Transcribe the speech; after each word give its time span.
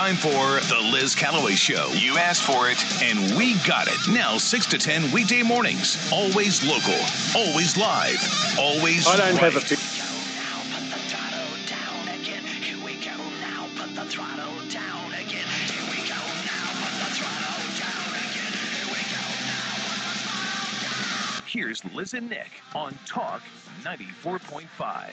Time 0.00 0.16
for 0.16 0.60
The 0.66 0.80
Liz 0.80 1.14
Callaway 1.14 1.56
Show. 1.56 1.88
You 1.92 2.16
asked 2.16 2.44
for 2.44 2.70
it, 2.70 2.78
and 3.02 3.36
we 3.36 3.58
got 3.66 3.86
it. 3.86 3.98
Now, 4.08 4.38
6 4.38 4.66
to 4.68 4.78
10 4.78 5.12
weekday 5.12 5.42
mornings. 5.42 6.10
Always 6.10 6.62
local, 6.64 6.98
always 7.36 7.76
live, 7.76 8.16
always 8.58 9.06
I 9.06 9.18
don't 9.18 9.34
right. 9.34 9.52
have 9.52 9.56
a 9.56 9.60
pic- 9.60 9.78
Here's 21.46 21.84
Liz 21.92 22.14
and 22.14 22.30
Nick 22.30 22.62
on 22.74 22.98
Talk 23.04 23.42
94.5. 23.84 25.10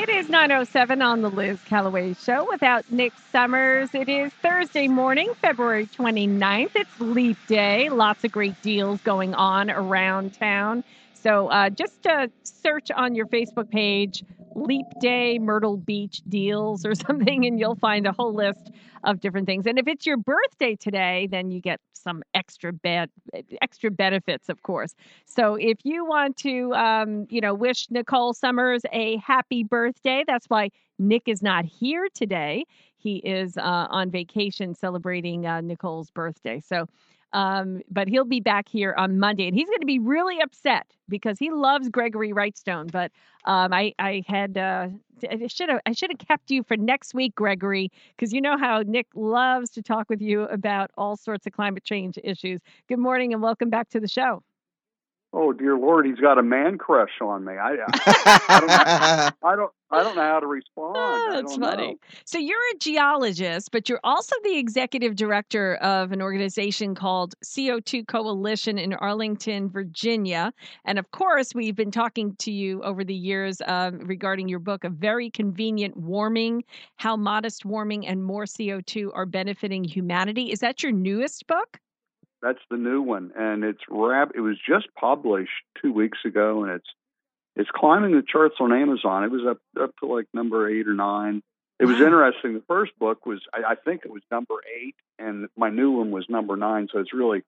It 0.00 0.08
is 0.08 0.30
907 0.30 1.02
on 1.02 1.20
the 1.20 1.28
Liz 1.28 1.60
Callaway 1.66 2.14
Show 2.14 2.48
without 2.50 2.90
Nick 2.90 3.12
Summers. 3.30 3.90
It 3.94 4.08
is 4.08 4.32
Thursday 4.32 4.88
morning, 4.88 5.34
February 5.42 5.84
29th. 5.88 6.70
It's 6.74 7.00
Leap 7.00 7.36
Day. 7.46 7.90
Lots 7.90 8.24
of 8.24 8.32
great 8.32 8.60
deals 8.62 9.02
going 9.02 9.34
on 9.34 9.70
around 9.70 10.32
town. 10.32 10.84
So 11.12 11.48
uh, 11.48 11.68
just 11.68 12.06
uh, 12.06 12.28
search 12.44 12.90
on 12.90 13.14
your 13.14 13.26
Facebook 13.26 13.70
page 13.70 14.24
Leap 14.54 14.86
Day 15.00 15.38
Myrtle 15.38 15.76
Beach 15.76 16.22
deals 16.28 16.84
or 16.84 16.94
something, 17.06 17.46
and 17.46 17.58
you'll 17.58 17.76
find 17.76 18.06
a 18.06 18.12
whole 18.12 18.34
list 18.34 18.70
of 19.04 19.20
different 19.20 19.46
things. 19.46 19.66
And 19.66 19.78
if 19.78 19.88
it's 19.88 20.06
your 20.06 20.16
birthday 20.16 20.76
today, 20.76 21.28
then 21.30 21.50
you 21.50 21.60
get 21.60 21.80
some 21.92 22.22
extra 22.34 22.72
bed, 22.72 23.10
extra 23.60 23.90
benefits, 23.90 24.48
of 24.48 24.62
course. 24.62 24.94
So 25.26 25.54
if 25.54 25.78
you 25.84 26.04
want 26.04 26.36
to, 26.38 26.72
um, 26.74 27.26
you 27.28 27.40
know, 27.40 27.54
wish 27.54 27.90
Nicole 27.90 28.32
Summers 28.32 28.82
a 28.92 29.16
happy 29.18 29.64
birthday, 29.64 30.24
that's 30.26 30.46
why 30.46 30.70
Nick 30.98 31.22
is 31.26 31.42
not 31.42 31.64
here 31.64 32.08
today. 32.12 32.64
He 32.96 33.16
is 33.16 33.56
uh, 33.56 33.86
on 33.90 34.10
vacation 34.10 34.74
celebrating 34.74 35.46
uh, 35.46 35.60
Nicole's 35.60 36.10
birthday. 36.10 36.60
So. 36.60 36.86
Um, 37.32 37.82
but 37.90 38.08
he'll 38.08 38.24
be 38.24 38.40
back 38.40 38.68
here 38.68 38.94
on 38.96 39.18
Monday, 39.18 39.46
and 39.46 39.56
he's 39.56 39.68
going 39.68 39.80
to 39.80 39.86
be 39.86 39.98
really 39.98 40.40
upset 40.40 40.86
because 41.08 41.38
he 41.38 41.50
loves 41.50 41.88
Gregory 41.88 42.32
Wrightstone. 42.32 42.90
But 42.90 43.12
um, 43.44 43.72
I, 43.72 43.94
I 43.98 44.24
had, 44.26 44.58
uh, 44.58 44.88
I 45.30 45.46
should 45.46 45.68
have, 45.68 45.80
I 45.86 45.92
should 45.92 46.10
have 46.10 46.18
kept 46.18 46.50
you 46.50 46.62
for 46.64 46.76
next 46.76 47.14
week, 47.14 47.34
Gregory, 47.34 47.90
because 48.16 48.32
you 48.32 48.40
know 48.40 48.58
how 48.58 48.82
Nick 48.84 49.06
loves 49.14 49.70
to 49.70 49.82
talk 49.82 50.10
with 50.10 50.20
you 50.20 50.42
about 50.44 50.90
all 50.96 51.16
sorts 51.16 51.46
of 51.46 51.52
climate 51.52 51.84
change 51.84 52.18
issues. 52.24 52.60
Good 52.88 52.98
morning, 52.98 53.32
and 53.32 53.40
welcome 53.42 53.70
back 53.70 53.90
to 53.90 54.00
the 54.00 54.08
show. 54.08 54.42
Oh 55.32 55.52
dear 55.52 55.78
Lord, 55.78 56.06
he's 56.06 56.18
got 56.18 56.38
a 56.38 56.42
man 56.42 56.76
crush 56.76 57.20
on 57.20 57.44
me. 57.44 57.52
I, 57.52 57.74
I, 57.74 58.34
I 58.48 58.60
don't, 58.60 58.66
know, 58.66 58.74
I 59.48 59.56
don't, 59.56 59.72
I 59.92 60.02
don't 60.02 60.16
know 60.16 60.22
how 60.22 60.40
to 60.40 60.46
respond. 60.48 60.96
Oh, 60.96 61.30
that's 61.32 61.56
funny. 61.56 61.86
know. 61.86 61.98
So 62.24 62.38
you're 62.38 62.58
a 62.74 62.78
geologist, 62.78 63.70
but 63.70 63.88
you're 63.88 64.00
also 64.02 64.34
the 64.42 64.58
executive 64.58 65.14
director 65.14 65.76
of 65.76 66.10
an 66.10 66.20
organization 66.20 66.96
called 66.96 67.34
CO2 67.44 68.08
Coalition 68.08 68.76
in 68.76 68.92
Arlington, 68.94 69.70
Virginia. 69.70 70.52
And 70.84 70.98
of 70.98 71.12
course, 71.12 71.54
we've 71.54 71.76
been 71.76 71.92
talking 71.92 72.34
to 72.40 72.50
you 72.50 72.82
over 72.82 73.04
the 73.04 73.14
years 73.14 73.62
um, 73.66 74.00
regarding 74.00 74.48
your 74.48 74.58
book, 74.58 74.82
A 74.82 74.90
Very 74.90 75.30
Convenient 75.30 75.96
Warming 75.96 76.64
How 76.96 77.16
Modest 77.16 77.64
Warming 77.64 78.04
and 78.04 78.24
More 78.24 78.46
CO2 78.46 79.10
Are 79.14 79.26
Benefiting 79.26 79.84
Humanity. 79.84 80.50
Is 80.50 80.58
that 80.58 80.82
your 80.82 80.92
newest 80.92 81.46
book? 81.46 81.78
That's 82.42 82.58
the 82.70 82.76
new 82.76 83.02
one, 83.02 83.32
and 83.36 83.64
it's 83.64 83.82
rap. 83.88 84.32
It 84.34 84.40
was 84.40 84.56
just 84.66 84.86
published 84.98 85.50
two 85.82 85.92
weeks 85.92 86.18
ago, 86.24 86.64
and 86.64 86.72
it's 86.72 86.88
it's 87.56 87.70
climbing 87.74 88.12
the 88.12 88.22
charts 88.26 88.56
on 88.60 88.72
Amazon. 88.72 89.24
It 89.24 89.30
was 89.30 89.42
up 89.48 89.58
up 89.80 89.90
to 90.00 90.06
like 90.06 90.26
number 90.32 90.68
eight 90.68 90.88
or 90.88 90.94
nine. 90.94 91.42
It 91.78 91.86
was 91.86 91.98
interesting. 91.98 92.52
The 92.52 92.62
first 92.68 92.92
book 92.98 93.24
was, 93.24 93.40
I, 93.54 93.72
I 93.72 93.74
think, 93.74 94.02
it 94.04 94.10
was 94.10 94.20
number 94.30 94.56
eight, 94.78 94.96
and 95.18 95.48
my 95.56 95.70
new 95.70 95.92
one 95.92 96.10
was 96.10 96.26
number 96.28 96.54
nine. 96.54 96.88
So 96.92 96.98
it's 96.98 97.14
really, 97.14 97.42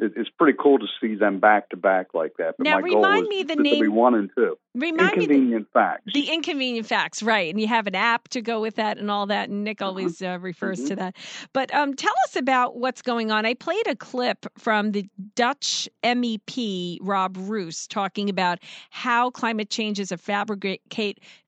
it's 0.00 0.30
pretty 0.30 0.56
cool 0.60 0.78
to 0.78 0.86
see 1.00 1.14
them 1.16 1.40
back 1.40 1.70
to 1.70 1.76
back 1.76 2.14
like 2.14 2.32
that. 2.38 2.54
But 2.56 2.64
Now, 2.64 2.78
my 2.78 2.88
goal 2.88 2.96
remind 3.02 3.22
was 3.22 3.28
me 3.28 3.42
the 3.42 3.56
to 3.56 3.62
be 3.62 3.80
name- 3.80 3.94
one 3.94 4.14
and 4.14 4.30
two. 4.36 4.56
Remind 4.74 5.16
me 5.16 5.26
the, 5.26 5.34
Inconvenient 5.34 5.68
facts. 5.72 6.12
the 6.14 6.30
inconvenient 6.30 6.86
facts, 6.86 7.20
right? 7.22 7.50
And 7.52 7.60
you 7.60 7.66
have 7.66 7.88
an 7.88 7.96
app 7.96 8.28
to 8.28 8.40
go 8.40 8.60
with 8.60 8.76
that 8.76 8.96
and 8.98 9.10
all 9.10 9.26
that. 9.26 9.48
And 9.48 9.64
Nick 9.64 9.82
always 9.82 10.22
uh, 10.22 10.38
refers 10.40 10.84
to 10.84 10.94
that. 10.96 11.16
But 11.52 11.74
um, 11.74 11.94
tell 11.94 12.14
us 12.26 12.36
about 12.36 12.76
what's 12.76 13.02
going 13.02 13.32
on. 13.32 13.44
I 13.44 13.54
played 13.54 13.88
a 13.88 13.96
clip 13.96 14.46
from 14.56 14.92
the 14.92 15.04
Dutch 15.34 15.88
MEP 16.04 16.98
Rob 17.00 17.36
Roos 17.36 17.88
talking 17.88 18.28
about 18.30 18.60
how 18.90 19.30
climate 19.30 19.68
change 19.70 19.98
is 19.98 20.12
a 20.12 20.16
fabricate 20.16 20.80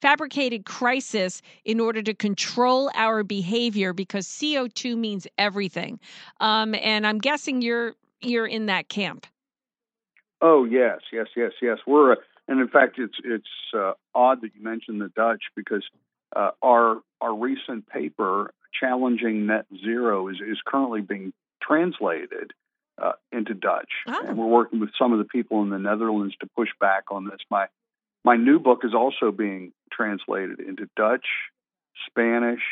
fabricated 0.01 0.65
crisis 0.65 1.41
in 1.65 1.79
order 1.79 2.03
to 2.03 2.15
control 2.15 2.91
our 2.95 3.23
behavior 3.23 3.93
because 3.93 4.27
CO 4.41 4.67
two 4.67 4.97
means 4.97 5.27
everything. 5.39 6.01
Um, 6.41 6.75
and 6.75 7.07
I'm 7.07 7.19
guessing 7.19 7.63
you're 7.63 7.95
you're 8.23 8.47
in 8.47 8.67
that 8.67 8.89
camp. 8.89 9.27
Oh 10.41 10.65
yes, 10.65 11.01
yes, 11.13 11.27
yes, 11.37 11.53
yes. 11.61 11.79
We're 11.87 12.13
uh, 12.13 12.17
and 12.49 12.61
in 12.61 12.69
fact, 12.69 12.99
it's 12.99 13.17
it's 13.25 13.49
uh, 13.77 13.93
odd 14.15 14.41
that 14.43 14.51
you 14.55 14.63
mentioned 14.63 15.01
the 15.01 15.09
Dutch 15.15 15.43
because 15.55 15.85
uh, 16.35 16.51
our 16.63 17.01
our 17.21 17.35
recent 17.35 17.89
paper 17.89 18.53
challenging 18.79 19.47
net 19.47 19.67
zero 19.85 20.29
is 20.29 20.37
is 20.41 20.59
currently 20.67 21.03
being 21.03 21.33
translated 21.63 22.53
uh, 23.01 23.13
into 23.33 23.53
Dutch, 23.55 23.91
Oh. 24.09 24.25
and 24.27 24.39
we're 24.39 24.47
working 24.47 24.81
with 24.81 24.91
some 24.99 25.13
of 25.13 25.19
the 25.19 25.25
people 25.27 25.63
in 25.63 25.69
the 25.71 25.79
Netherlands 25.79 26.35
to 26.41 26.47
push 26.57 26.71
back 26.81 27.05
on 27.11 27.25
this. 27.27 27.41
My 27.51 27.67
my 28.25 28.37
new 28.37 28.59
book 28.59 28.81
is 28.85 28.95
also 28.95 29.31
being 29.33 29.73
translated 29.93 30.61
into 30.61 30.89
Dutch, 30.97 31.27
Spanish, 32.07 32.63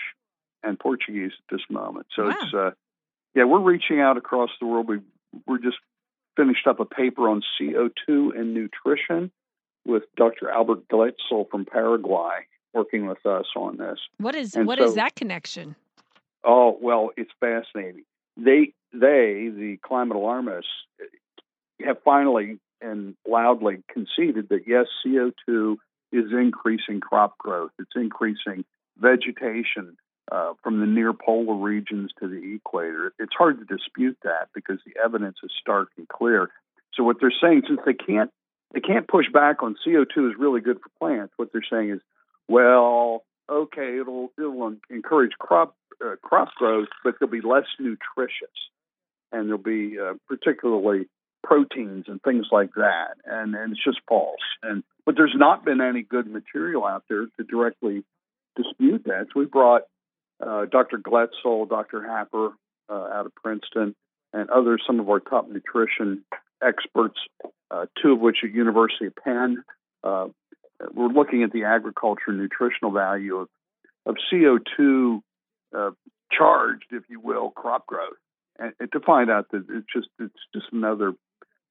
and 0.63 0.79
Portuguese 0.79 1.33
at 1.39 1.55
this 1.55 1.65
moment. 1.71 2.07
So 2.17 2.25
Wow. 2.25 2.31
it's 2.41 2.55
uh, 2.55 2.71
yeah, 3.35 3.45
we're 3.45 3.61
reaching 3.61 4.01
out 4.01 4.17
across 4.17 4.51
the 4.61 4.67
world. 4.67 4.89
We 4.89 5.01
we're 5.47 5.59
just 5.59 5.79
finished 6.37 6.67
up 6.67 6.81
a 6.81 6.85
paper 6.85 7.29
on 7.29 7.43
CO2 7.61 8.39
and 8.39 8.55
nutrition 8.55 9.31
with 9.85 10.05
Dr. 10.17 10.51
Albert 10.51 10.89
Glatzle 10.89 11.49
from 11.51 11.65
Paraguay 11.65 12.47
working 12.75 13.07
with 13.07 13.25
us 13.27 13.47
on 13.57 13.77
this. 13.79 13.99
What 14.19 14.35
is 14.35 14.55
And 14.55 14.67
what 14.67 14.79
is 14.79 14.91
so- 14.91 14.97
that 14.97 15.15
connection? 15.17 15.75
Oh, 16.45 16.79
well, 16.81 17.11
it's 17.17 17.33
fascinating. 17.41 18.05
They 18.37 18.73
they 18.93 19.51
the 19.55 19.79
climate 19.83 20.17
alarmists 20.17 20.71
eh, 21.01 21.85
have 21.85 22.01
finally 22.05 22.59
and 22.81 23.17
loudly 23.27 23.83
conceded 23.93 24.49
that 24.51 24.63
yes, 24.67 24.87
CO2 25.05 25.77
is 26.13 26.27
increasing 26.33 27.01
crop 27.01 27.37
growth. 27.39 27.73
It's 27.81 27.91
increasing 27.97 28.65
vegetation 28.99 29.97
uh, 30.31 30.53
from 30.63 30.81
the 30.81 30.87
near 30.87 31.13
polar 31.13 31.55
regions 31.55 32.11
to 32.21 32.29
the 32.29 32.55
equator. 32.55 33.13
It's 33.19 33.35
hard 33.37 33.59
to 33.59 33.65
dispute 33.65 34.19
that 34.25 34.49
because 34.55 34.79
the 34.85 35.01
evidence 35.03 35.39
is 35.43 35.51
stark 35.61 35.89
and 35.97 36.09
clear. 36.09 36.51
So 36.95 37.05
what 37.05 37.17
they're 37.21 37.33
saying, 37.41 37.63
since 37.67 37.81
they 37.85 37.95
can't 37.95 38.31
they 38.75 38.81
can't 38.81 39.09
push 39.09 39.27
back 39.33 39.63
on 39.63 39.77
CO2 39.87 40.31
is 40.31 40.39
really 40.39 40.61
good 40.61 40.79
for 40.81 40.91
plants, 40.99 41.33
what 41.37 41.49
they're 41.53 41.63
saying 41.71 41.91
is, 41.91 42.01
well, 42.49 43.25
okay, 43.49 43.99
it'll 43.99 44.31
it'll 44.39 44.75
encourage 44.91 45.33
crop 45.39 45.75
uh, 46.05 46.17
crop 46.23 46.49
growth, 46.57 46.89
but 47.03 47.15
they'll 47.19 47.29
be 47.29 47.41
less 47.41 47.67
nutritious, 47.79 48.55
and 49.33 49.47
there'll 49.47 49.59
be 49.59 49.99
uh, 49.99 50.15
particularly 50.29 51.07
proteins 51.43 52.05
and 52.09 52.21
things 52.23 52.47
like 52.53 52.75
that, 52.75 53.15
and 53.25 53.55
and 53.55 53.73
it's 53.73 53.85
just 53.85 54.01
false. 54.09 54.37
And 54.63 54.83
but 55.07 55.17
there's 55.17 55.35
not 55.35 55.65
been 55.65 55.81
any 55.81 56.03
good 56.03 56.27
material 56.27 56.85
out 56.85 57.05
there 57.09 57.25
to 57.25 57.45
directly 57.45 58.05
dispute 58.57 59.05
that. 59.07 59.29
So 59.33 59.41
we 59.41 59.47
brought 59.47 59.83
uh, 60.45 60.67
Dr. 60.67 60.99
Glatzle, 60.99 61.69
Dr. 61.69 62.03
Happer 62.07 62.51
uh, 62.89 63.09
out 63.13 63.27
of 63.27 63.35
Princeton, 63.35 63.95
and 64.33 64.51
others, 64.51 64.83
some 64.87 65.01
of 65.01 65.09
our 65.09 65.21
top 65.21 65.49
nutrition 65.49 66.25
experts, 66.63 67.19
uh, 67.71 67.87
two 68.01 68.13
of 68.13 68.21
which 68.21 68.39
at 68.45 68.53
University 68.53 69.07
of 69.07 69.17
Penn. 69.17 69.65
Uh, 70.03 70.29
we're 70.95 71.09
looking 71.09 71.43
at 71.43 71.53
the 71.53 71.65
agriculture 71.65 72.33
nutritional 72.33 72.93
value 72.93 73.37
of, 73.37 73.49
of 74.07 74.17
CO2 74.33 75.21
uh, 75.77 75.91
charged, 76.31 76.87
if 76.91 77.03
you 77.09 77.21
will, 77.21 77.51
crop 77.51 77.87
growth, 77.87 78.17
and, 78.59 78.73
and 78.79 78.93
to 78.93 79.01
find 79.01 79.31
out 79.31 79.51
that 79.51 79.65
it's 79.69 79.87
just 79.93 80.09
it's 80.19 80.35
just 80.55 80.67
another 80.73 81.15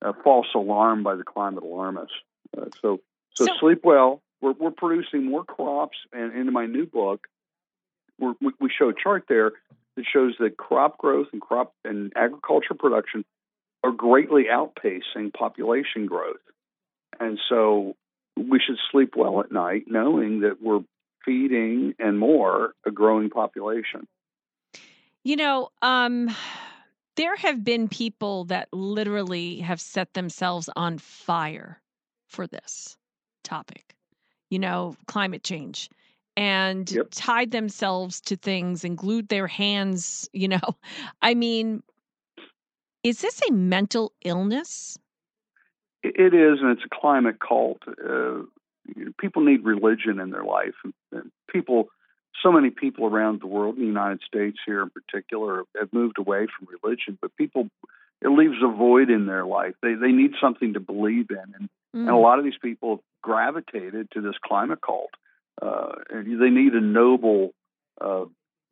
uh, 0.03 0.13
false 0.23 0.47
alarm 0.55 1.03
by 1.03 1.15
the 1.15 1.23
climate 1.23 1.63
alarmists. 1.63 2.15
Uh, 2.57 2.65
so, 2.81 2.99
so, 3.33 3.45
So- 3.45 3.53
sleep 3.59 3.81
well. 3.83 4.21
We're, 4.39 4.51
we're 4.51 4.69
producing 4.71 5.25
more 5.25 5.43
crops, 5.43 5.97
and 6.13 6.35
in 6.35 6.53
my 6.53 6.67
new 6.67 6.85
book, 6.85 7.27
we 8.19 8.51
we 8.59 8.69
show 8.77 8.89
a 8.89 8.93
chart 8.93 9.25
there 9.27 9.51
that 9.95 10.05
shows 10.11 10.35
that 10.39 10.57
crop 10.57 10.97
growth 10.97 11.27
and 11.31 11.41
crop 11.41 11.73
and 11.83 12.11
agriculture 12.15 12.73
production 12.73 13.25
are 13.83 13.91
greatly 13.91 14.45
outpacing 14.51 15.33
population 15.33 16.05
growth, 16.05 16.41
and 17.19 17.39
so 17.49 17.95
we 18.35 18.59
should 18.59 18.77
sleep 18.91 19.13
well 19.15 19.39
at 19.39 19.51
night, 19.51 19.85
knowing 19.87 20.41
that 20.41 20.61
we're 20.61 20.83
feeding 21.25 21.93
and 21.99 22.17
more 22.17 22.73
a 22.85 22.91
growing 22.91 23.29
population. 23.29 24.07
You 25.23 25.35
know, 25.35 25.69
um, 25.81 26.29
there 27.17 27.35
have 27.35 27.63
been 27.63 27.89
people 27.89 28.45
that 28.45 28.69
literally 28.71 29.59
have 29.59 29.81
set 29.81 30.13
themselves 30.13 30.69
on 30.75 30.99
fire 30.99 31.81
for 32.27 32.47
this 32.47 32.95
topic, 33.43 33.95
you 34.49 34.59
know, 34.59 34.95
climate 35.07 35.43
change. 35.43 35.89
And 36.37 36.89
Yep. 36.91 37.07
tied 37.11 37.51
themselves 37.51 38.21
to 38.21 38.35
things 38.37 38.85
and 38.85 38.97
glued 38.97 39.27
their 39.27 39.47
hands, 39.47 40.29
you 40.31 40.47
know. 40.47 40.77
I 41.21 41.33
mean, 41.33 41.83
is 43.03 43.21
this 43.21 43.41
a 43.49 43.51
mental 43.51 44.13
illness? 44.23 44.97
It 46.03 46.33
is, 46.33 46.59
and 46.61 46.69
it's 46.71 46.85
a 46.85 46.95
climate 47.01 47.37
cult. 47.45 47.79
Uh, 47.87 48.43
people 49.19 49.43
need 49.43 49.65
religion 49.65 50.19
in 50.19 50.29
their 50.29 50.43
life, 50.43 50.75
and, 51.11 51.31
people, 51.51 51.89
so 52.43 52.51
many 52.51 52.69
people 52.69 53.07
around 53.07 53.41
the 53.41 53.47
world, 53.47 53.75
in 53.75 53.81
the 53.81 53.87
United 53.87 54.21
States 54.21 54.59
here 54.65 54.81
in 54.83 54.89
particular, 54.91 55.63
have 55.77 55.91
moved 55.91 56.19
away 56.19 56.45
from 56.57 56.67
religion. 56.81 57.17
But 57.19 57.35
people, 57.35 57.67
it 58.21 58.29
leaves 58.29 58.57
a 58.63 58.67
void 58.71 59.09
in 59.09 59.25
their 59.25 59.45
life. 59.45 59.73
They 59.81 59.95
they 59.95 60.11
need 60.11 60.33
something 60.39 60.73
to 60.73 60.79
believe 60.79 61.27
in, 61.31 61.37
and 61.59 61.69
and 61.93 62.09
a 62.09 62.11
Mm. 62.11 62.21
lot 62.21 62.37
of 62.37 62.45
these 62.45 62.59
people 62.61 62.89
have 62.97 62.99
gravitated 63.23 64.11
to 64.11 64.21
this 64.21 64.35
climate 64.45 64.79
cult. 64.85 65.09
Uh, 65.61 65.93
and 66.09 66.41
they 66.41 66.49
need 66.49 66.73
a 66.73 66.81
noble 66.81 67.51
uh, 67.99 68.25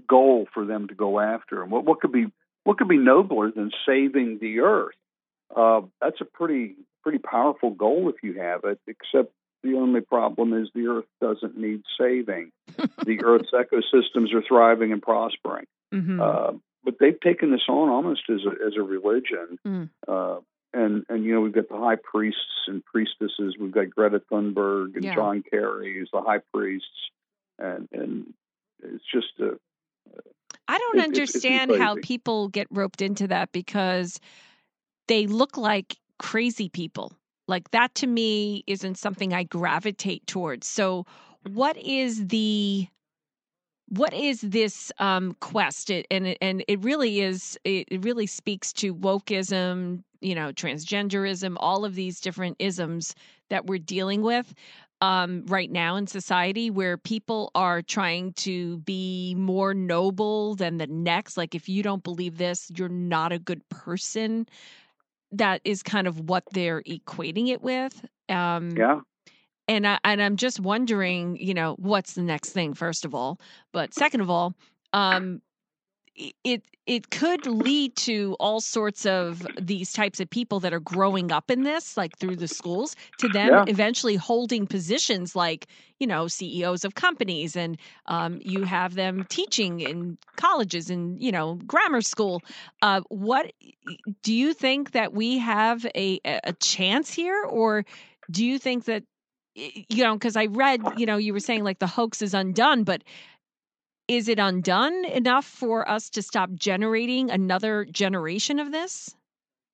goal 0.08 0.48
for 0.54 0.66
them 0.66 0.88
to 0.88 0.96
go 0.96 1.20
after. 1.20 1.62
And 1.62 1.72
what, 1.72 1.86
what 1.86 2.00
could 2.00 2.12
be 2.12 2.28
what 2.64 2.78
could 2.78 2.88
be 2.88 2.98
nobler 2.98 3.52
than 3.52 3.72
saving 3.88 4.40
the 4.42 4.60
earth? 4.60 4.96
Uh, 5.56 5.82
that's 6.02 6.22
a 6.22 6.26
pretty 6.26 6.76
pretty 7.04 7.20
powerful 7.20 7.72
goal 7.72 8.10
if 8.10 8.24
you 8.24 8.40
have 8.40 8.62
it. 8.66 8.80
Except 8.88 9.32
the 9.64 9.76
only 9.76 10.02
problem 10.02 10.54
is 10.54 10.70
the 10.74 10.88
earth 10.88 11.06
doesn't 11.22 11.58
need 11.58 11.82
saving. 12.00 12.52
the 12.78 13.22
earth's 13.24 13.52
ecosystems 13.52 14.34
are 14.34 14.44
thriving 14.48 14.92
and 14.92 15.02
prospering. 15.02 15.66
Mhm. 15.94 16.20
Uh, 16.20 16.58
but 16.84 17.00
they've 17.00 17.20
taken 17.20 17.52
this 17.52 17.68
on 17.68 17.90
almost 17.90 18.22
as 18.30 18.42
a, 18.46 18.66
as 18.66 18.74
a 18.78 18.84
religion. 18.84 19.58
Mm. 19.66 19.90
Uh, 20.08 20.40
and, 20.76 21.06
and, 21.10 21.24
you 21.24 21.34
know, 21.34 21.42
we've 21.42 21.54
got 21.54 21.70
the 21.70 21.78
high 21.78 21.96
priests 21.96 22.68
and 22.68 22.84
priestesses. 22.86 23.56
We've 23.60 23.72
got 23.72 23.90
Greta 23.90 24.22
Thunberg 24.32 24.96
and 24.96 25.04
Yeah. 25.04 25.16
John 25.16 25.44
Kerry 25.50 26.02
as 26.02 26.10
the 26.12 26.22
high 26.22 26.42
priests. 26.54 26.88
And, 27.58 27.88
and 27.92 28.34
it's 28.84 29.04
just 29.14 29.40
a, 29.40 29.54
uh, 29.54 30.22
I 30.68 30.78
don't 30.78 30.98
It- 30.98 31.00
it's- 31.00 31.30
it's 31.30 31.46
understand 31.46 31.72
how 31.76 31.96
people 32.02 32.50
get 32.50 32.68
roped 32.70 33.02
into 33.02 33.28
that 33.28 33.52
because 33.52 34.20
they 35.08 35.28
look 35.28 35.58
like 35.58 35.96
crazy 36.20 36.70
people. 36.70 37.14
Like 37.48 37.72
that 37.72 37.94
to 37.96 38.08
me 38.08 38.64
isn't 38.68 38.98
something 38.98 39.34
I 39.34 39.44
gravitate 39.44 40.26
towards. 40.28 40.68
So 40.68 41.06
what 41.44 41.78
is 41.78 42.28
the 42.28 42.88
what 43.90 44.14
is 44.14 44.42
this 44.42 44.92
um 45.00 45.36
quest 45.40 45.90
it, 45.90 46.08
and 46.10 46.28
it, 46.28 46.38
and 46.42 46.64
it 46.68 46.84
really 46.84 47.22
is 47.22 47.58
it, 47.64 47.88
it 47.90 48.04
really 48.04 48.28
speaks 48.28 48.74
to 48.74 48.96
wokeism 48.96 50.04
you 50.22 50.36
know 50.36 50.52
transgenderism 50.52 51.56
all 51.60 51.86
of 51.86 51.96
these 51.96 52.20
different 52.20 52.56
isms 52.60 53.16
that 53.50 53.68
we're 53.68 53.80
dealing 53.80 54.22
with 54.22 54.54
um, 55.02 55.44
right 55.48 55.72
now 55.72 55.98
in 55.98 56.08
society 56.08 56.70
where 56.70 56.98
people 56.98 57.52
are 57.54 57.82
trying 57.82 58.34
to 58.34 58.78
be 58.80 59.36
more 59.38 59.74
noble 59.74 60.56
than 60.56 60.78
the 60.78 60.88
next. 60.88 61.38
Like, 61.38 61.54
if 61.54 61.68
you 61.68 61.84
don't 61.84 62.04
believe 62.04 62.38
this, 62.38 62.72
you're 62.76 62.90
not 62.90 63.32
a 63.32 63.40
good 63.40 63.68
person. 63.70 64.48
That 65.32 65.62
is 65.64 65.84
kind 65.84 66.08
of 66.08 66.30
what 66.30 66.44
they're 66.52 66.82
equating 66.84 67.50
it 67.50 67.62
with. 67.62 68.06
Um, 68.30 68.72
yeah. 68.72 69.02
And 69.68 69.88
I 69.88 70.00
and 70.04 70.22
I'm 70.22 70.36
just 70.38 70.60
wondering, 70.60 71.38
you 71.38 71.54
know, 71.54 71.76
what's 71.80 72.14
the 72.14 72.24
next 72.24 72.52
thing? 72.52 72.74
First 72.74 73.06
of 73.06 73.16
all, 73.16 73.40
but 73.72 73.94
second 73.94 74.22
of 74.22 74.30
all, 74.30 74.54
um, 74.94 75.42
it 76.44 76.64
it 76.86 77.10
could 77.10 77.46
lead 77.48 77.96
to 77.96 78.36
all 78.40 78.62
sorts 78.62 79.06
of 79.08 79.46
these 79.60 79.92
types 79.92 80.20
of 80.20 80.30
people 80.30 80.60
that 80.62 80.72
are 80.74 80.80
growing 80.80 81.32
up 81.32 81.50
in 81.50 81.64
this, 81.64 81.98
like 81.98 82.18
through 82.18 82.36
the 82.36 82.48
schools, 82.48 82.96
to 83.18 83.28
them 83.28 83.60
Yeah. 83.60 83.66
eventually 83.66 84.16
holding 84.16 84.68
positions 84.68 85.36
like 85.36 85.68
you 86.00 86.08
know 86.08 86.28
CEOs 86.28 86.86
of 86.86 86.96
companies, 86.96 87.56
and 87.56 87.78
um, 88.06 88.40
you 88.42 88.64
have 88.64 88.96
them 88.96 89.26
teaching 89.26 89.82
in 89.82 90.18
colleges 90.38 90.90
and 90.90 91.22
you 91.22 91.32
know 91.32 91.56
grammar 91.68 92.02
school. 92.02 92.44
Uh, 92.82 93.02
what 93.10 93.52
do 94.24 94.34
you 94.34 94.54
think 94.54 94.92
that 94.92 95.14
we 95.14 95.38
have 95.40 95.86
a 95.96 96.20
a 96.24 96.54
chance 96.54 97.12
here, 97.14 97.44
or 97.44 97.84
do 98.32 98.46
you 98.46 98.58
think 98.60 98.86
that 98.86 99.04
you 99.56 100.04
know 100.04 100.14
because 100.14 100.36
i 100.36 100.46
read 100.48 100.82
you 100.98 101.06
know 101.06 101.18
you 101.18 101.34
were 101.34 101.40
saying 101.40 101.64
like 101.64 101.80
the 101.80 101.88
hoax 101.88 102.22
is 102.22 102.34
undone 102.34 102.84
but 102.84 103.04
is 104.08 104.28
it 104.28 104.40
undone 104.40 105.06
enough 105.06 105.46
for 105.46 105.88
us 105.90 106.10
to 106.12 106.22
stop 106.22 106.52
generating 106.54 107.32
another 107.32 107.86
generation 107.86 108.60
of 108.60 108.72
this? 108.72 109.16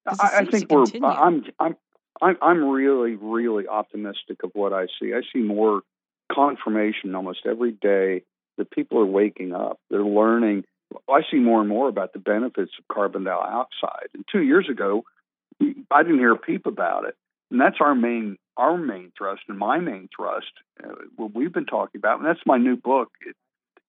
I, 0.08 0.40
I 0.40 0.46
think 0.46 0.72
we're. 0.72 0.84
continue. 0.84 1.08
I'm. 1.08 1.46
I'm. 1.60 1.76
I'm. 2.22 2.38
I'm 2.42 2.64
really, 2.64 3.16
really 3.16 3.68
optimistic 3.68 4.44
of 4.44 4.52
what 4.54 4.74
I 4.74 4.88
see. 5.00 5.14
I 5.14 5.22
see 5.34 5.40
more 5.40 5.82
confirmation 6.32 7.14
almost 7.14 7.42
every 7.46 7.72
day 7.74 8.24
that 8.58 8.72
people 8.72 9.00
are 9.00 9.06
waking 9.06 9.54
up. 9.54 9.80
They're 9.90 10.04
learning. 10.04 10.64
I 11.10 11.22
see 11.30 11.38
more 11.38 11.60
and 11.60 11.70
more 11.70 11.88
about 11.88 12.14
the 12.14 12.20
benefits 12.20 12.72
of 12.80 12.94
carbon 12.94 13.24
dioxide. 13.24 14.10
And 14.14 14.26
two 14.32 14.42
years 14.42 14.68
ago, 14.70 15.04
I 15.62 16.04
didn't 16.04 16.20
hear 16.20 16.34
a 16.34 16.38
peep 16.38 16.66
about 16.66 17.06
it. 17.06 17.16
And 17.52 17.60
that's 17.60 17.78
our 17.82 17.94
main 17.94 18.38
our 18.58 18.78
main 18.78 19.12
thrust 19.18 19.42
and 19.48 19.58
my 19.58 19.80
main 19.80 20.10
thrust. 20.16 20.52
Uh, 20.84 20.90
what 21.16 21.34
we've 21.34 21.54
been 21.54 21.66
talking 21.66 22.00
about, 22.00 22.20
and 22.20 22.28
that's 22.28 22.46
my 22.46 22.58
new 22.58 22.76
book. 22.76 23.10
It, 23.26 23.36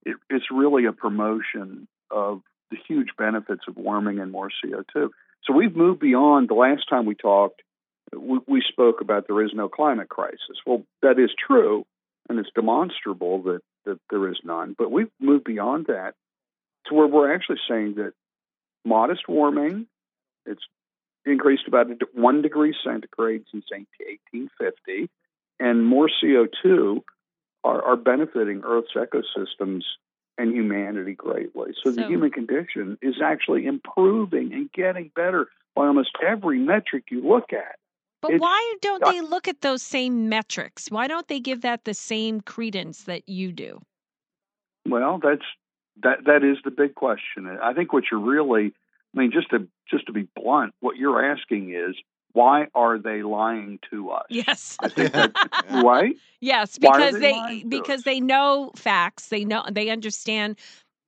it, 0.04 0.16
it's 0.30 0.46
really 0.50 0.86
a 0.86 0.92
promotion 0.92 1.88
of 2.10 2.42
the 2.70 2.76
huge 2.88 3.08
benefits 3.18 3.62
of 3.68 3.76
warming 3.76 4.18
and 4.18 4.30
more 4.30 4.50
CO2. 4.64 5.10
So 5.44 5.52
we've 5.52 5.76
moved 5.76 6.00
beyond 6.00 6.48
the 6.48 6.54
last 6.54 6.88
time 6.88 7.06
we 7.06 7.14
talked. 7.14 7.62
We, 8.16 8.38
we 8.46 8.62
spoke 8.66 9.00
about 9.00 9.26
there 9.26 9.44
is 9.44 9.52
no 9.54 9.68
climate 9.68 10.08
crisis. 10.08 10.58
Well, 10.66 10.84
that 11.02 11.18
is 11.18 11.30
true, 11.46 11.84
and 12.28 12.38
it's 12.38 12.50
demonstrable 12.54 13.42
that, 13.42 13.60
that 13.84 13.98
there 14.10 14.28
is 14.28 14.38
none. 14.44 14.74
But 14.76 14.90
we've 14.90 15.10
moved 15.20 15.44
beyond 15.44 15.86
that 15.86 16.14
to 16.86 16.94
where 16.94 17.06
we're 17.06 17.34
actually 17.34 17.58
saying 17.68 17.94
that 17.96 18.12
modest 18.84 19.28
warming, 19.28 19.86
it's 20.46 20.62
increased 21.24 21.68
about 21.68 21.86
one 22.14 22.42
degree 22.42 22.74
centigrade 22.84 23.44
since 23.50 23.64
1850, 23.70 25.08
and 25.60 25.86
more 25.86 26.08
CO2 26.22 27.02
are, 27.64 27.82
are 27.82 27.96
benefiting 27.96 28.62
Earth's 28.64 28.94
ecosystems 28.96 29.82
and 30.38 30.52
humanity 30.52 31.14
greatly. 31.14 31.72
So, 31.82 31.90
the 31.92 32.06
human 32.06 32.30
condition 32.30 32.98
is 33.02 33.16
actually 33.22 33.66
improving 33.66 34.52
and 34.52 34.72
getting 34.72 35.10
better 35.14 35.48
by 35.76 35.86
almost 35.86 36.10
every 36.26 36.58
metric 36.58 37.04
you 37.10 37.20
look 37.26 37.52
at. 37.52 37.76
but 38.20 38.28
It's- 38.32 38.40
why 38.40 38.74
don't 38.80 39.04
they 39.04 39.20
look 39.20 39.48
at 39.48 39.60
those 39.62 39.82
same 39.82 40.28
metrics 40.28 40.90
why 40.90 41.08
don't 41.08 41.26
they 41.28 41.40
give 41.40 41.60
that 41.62 41.84
the 41.84 41.94
same 41.94 42.40
credence 42.40 43.04
that 43.04 43.28
you 43.28 43.52
do 43.52 43.80
Well, 44.86 45.18
that's 45.18 45.44
that 46.02 46.24
that 46.24 46.42
is 46.44 46.58
the 46.64 46.70
big 46.70 46.94
question. 46.94 47.46
I 47.46 47.72
think 47.74 47.92
what 47.92 48.04
you're 48.10 48.20
really 48.20 48.72
I 49.14 49.20
mean 49.20 49.32
just 49.32 49.50
to 49.50 49.68
just 49.90 50.06
to 50.06 50.12
be 50.12 50.28
blunt, 50.36 50.74
what 50.80 50.96
you're 50.96 51.32
asking 51.32 51.74
is 51.74 51.96
why 52.32 52.68
are 52.74 52.98
they 52.98 53.22
lying 53.22 53.78
to 53.90 54.10
us? 54.10 54.24
yes. 54.30 54.76
I 54.80 54.88
think 54.88 55.12
that 55.12 55.32
right? 55.84 56.16
yes 56.40 56.78
because 56.78 57.14
they 57.14 57.32
they, 57.32 57.64
because 57.64 58.02
they 58.02 58.20
know 58.20 58.70
facts. 58.74 59.28
They 59.28 59.44
know 59.44 59.64
they 59.70 59.90
understand 59.90 60.56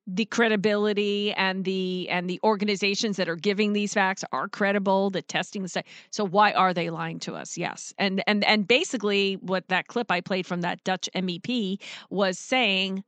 the 0.07 0.27
credibility 0.27 1.33
and 1.33 1.65
the 1.65 2.09
and 2.11 2.29
the 2.29 2.39
organizations 2.45 3.17
that 3.17 3.27
are 3.27 3.37
giving 3.37 3.73
these 3.73 3.95
facts 3.95 4.23
are 4.33 4.49
credible 4.49 5.09
the 5.09 5.23
testing 5.23 5.63
the 5.63 5.69
stuff 5.71 5.85
so 6.11 6.27
why 6.27 6.53
are 6.53 6.75
they 6.75 6.91
lying 6.91 7.19
to 7.21 7.35
us? 7.35 7.57
Yes. 7.57 7.95
And 7.97 8.23
and 8.27 8.45
and 8.45 8.69
basically 8.69 9.35
what 9.41 9.69
that 9.69 9.87
clip 9.87 10.11
i 10.11 10.21
played 10.21 10.47
from 10.47 10.61
that 10.61 10.85
dutch 10.85 11.09
mep 11.15 11.47
was 12.11 12.39
saying 12.39 13.03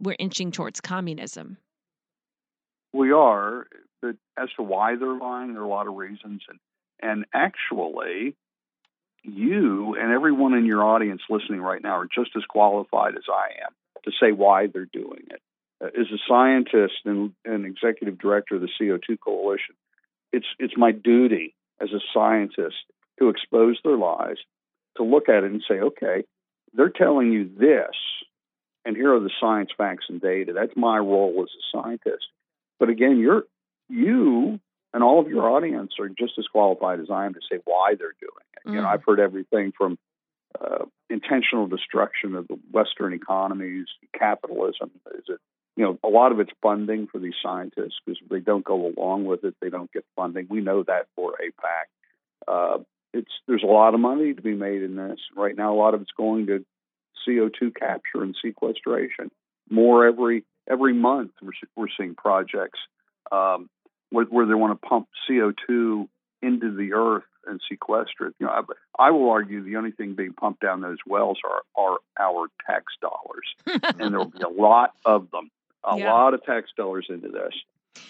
we're 0.00 0.16
inching 0.18 0.50
towards 0.50 0.80
communism. 0.80 1.58
We 2.92 3.12
are, 3.12 3.66
but 4.02 4.16
as 4.36 4.48
to 4.56 4.62
why 4.62 4.96
they're 4.96 5.08
lying, 5.14 5.52
there 5.52 5.62
are 5.62 5.66
a 5.66 5.68
lot 5.68 5.86
of 5.86 5.94
reasons 5.94 6.42
and 6.48 6.58
and 7.02 7.24
actually 7.32 8.36
you 9.22 9.96
and 9.98 10.12
everyone 10.12 10.54
in 10.54 10.66
your 10.66 10.82
audience 10.82 11.22
listening 11.28 11.60
right 11.60 11.82
now 11.82 11.98
are 11.98 12.08
just 12.12 12.30
as 12.36 12.44
qualified 12.48 13.14
as 13.16 13.24
I 13.28 13.64
am 13.64 13.72
to 14.04 14.10
say 14.20 14.32
why 14.32 14.66
they're 14.66 14.86
doing 14.86 15.24
it. 15.30 15.40
Uh, 15.82 15.86
as 15.88 16.06
a 16.12 16.18
scientist 16.28 16.94
and, 17.04 17.32
and 17.44 17.66
executive 17.66 18.18
director 18.18 18.56
of 18.56 18.62
the 18.62 18.68
CO2 18.80 19.18
Coalition, 19.22 19.74
it's 20.32 20.46
it's 20.58 20.76
my 20.76 20.92
duty 20.92 21.54
as 21.80 21.90
a 21.92 22.00
scientist 22.14 22.76
to 23.18 23.28
expose 23.28 23.78
their 23.84 23.96
lies, 23.96 24.36
to 24.96 25.02
look 25.02 25.28
at 25.28 25.44
it 25.44 25.50
and 25.50 25.62
say, 25.66 25.80
okay, 25.80 26.24
they're 26.74 26.90
telling 26.90 27.32
you 27.32 27.50
this, 27.58 27.96
and 28.84 28.96
here 28.96 29.14
are 29.14 29.20
the 29.20 29.30
science, 29.40 29.70
facts, 29.76 30.06
and 30.08 30.20
data. 30.20 30.52
That's 30.52 30.76
my 30.76 30.98
role 30.98 31.42
as 31.42 31.50
a 31.50 31.78
scientist. 31.78 32.26
But 32.78 32.88
again, 32.88 33.18
you're 33.18 33.44
you 33.90 34.60
and 34.92 35.02
all 35.02 35.20
of 35.20 35.28
your 35.28 35.48
audience 35.48 35.92
are 36.00 36.08
just 36.08 36.32
as 36.38 36.46
qualified 36.46 37.00
as 37.00 37.06
I 37.10 37.26
am 37.26 37.34
to 37.34 37.40
say 37.50 37.58
why 37.64 37.94
they're 37.98 38.14
doing 38.20 38.46
it. 38.56 38.70
You 38.70 38.80
know, 38.80 38.86
Mm. 38.86 38.92
I've 38.92 39.04
heard 39.04 39.20
everything 39.20 39.72
from 39.76 39.98
uh, 40.60 40.84
intentional 41.08 41.66
destruction 41.66 42.34
of 42.34 42.48
the 42.48 42.58
Western 42.70 43.12
economies, 43.12 43.86
capitalism. 44.18 44.90
Is 45.14 45.24
it 45.28 45.38
you 45.76 45.84
know 45.84 45.98
a 46.02 46.08
lot 46.08 46.32
of 46.32 46.40
it's 46.40 46.50
funding 46.60 47.06
for 47.06 47.18
these 47.18 47.34
scientists 47.42 48.00
because 48.04 48.20
they 48.28 48.40
don't 48.40 48.64
go 48.64 48.92
along 48.96 49.24
with 49.24 49.44
it, 49.44 49.54
they 49.60 49.70
don't 49.70 49.92
get 49.92 50.04
funding. 50.16 50.46
We 50.50 50.60
know 50.60 50.82
that 50.82 51.06
for 51.14 51.34
a 51.34 51.50
fact. 51.62 51.90
Uh, 52.48 52.78
it's 53.12 53.30
there's 53.46 53.62
a 53.62 53.66
lot 53.66 53.94
of 53.94 54.00
money 54.00 54.34
to 54.34 54.42
be 54.42 54.54
made 54.54 54.82
in 54.82 54.96
this 54.96 55.20
right 55.36 55.56
now. 55.56 55.72
A 55.72 55.78
lot 55.78 55.94
of 55.94 56.02
it's 56.02 56.12
going 56.16 56.46
to 56.48 56.64
CO2 57.26 57.74
capture 57.74 58.22
and 58.22 58.36
sequestration. 58.42 59.30
More 59.68 60.06
every 60.06 60.44
every 60.68 60.94
month, 60.94 61.32
we're, 61.42 61.52
we're 61.76 61.88
seeing 61.96 62.14
projects 62.14 62.78
um, 63.32 63.68
where, 64.10 64.24
where, 64.26 64.46
they 64.46 64.54
want 64.54 64.80
to 64.80 64.88
pump 64.88 65.08
CO2 65.28 66.08
into 66.42 66.74
the 66.74 66.92
earth 66.92 67.24
and 67.46 67.60
sequester 67.68 68.26
it. 68.28 68.34
You 68.38 68.46
know, 68.46 68.52
I, 68.52 69.06
I, 69.06 69.10
will 69.10 69.30
argue 69.30 69.62
the 69.62 69.76
only 69.76 69.92
thing 69.92 70.14
being 70.14 70.32
pumped 70.32 70.60
down 70.60 70.80
those 70.80 70.98
wells 71.06 71.38
are 71.44 71.62
are 71.82 71.98
our 72.18 72.48
tax 72.66 72.92
dollars, 73.00 73.88
and 73.98 74.12
there 74.12 74.18
will 74.18 74.26
be 74.26 74.42
a 74.42 74.48
lot 74.60 74.92
of 75.04 75.30
them, 75.30 75.50
a 75.84 75.98
yeah. 75.98 76.12
lot 76.12 76.34
of 76.34 76.44
tax 76.44 76.70
dollars 76.76 77.06
into 77.08 77.28
this. 77.28 77.54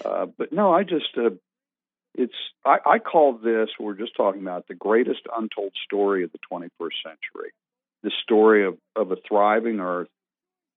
Uh, 0.04 0.26
but 0.26 0.52
no, 0.52 0.73
I 0.73 0.83
just 0.83 1.16
uh, 1.16 1.30
it's 2.14 2.35
I, 2.64 2.78
I 2.85 2.99
call 2.99 3.35
this 3.35 3.69
we're 3.78 3.95
just 3.95 4.16
talking 4.16 4.42
about 4.42 4.69
the 4.69 4.75
greatest 4.75 5.21
untold 5.37 5.73
story 5.85 6.25
of 6.25 6.33
the 6.33 6.38
21st 6.52 7.02
century 7.04 7.52
the 8.02 8.11
story 8.23 8.64
of, 8.66 8.78
of 8.97 9.12
a 9.12 9.16
thriving 9.28 9.80
earth 9.80 10.09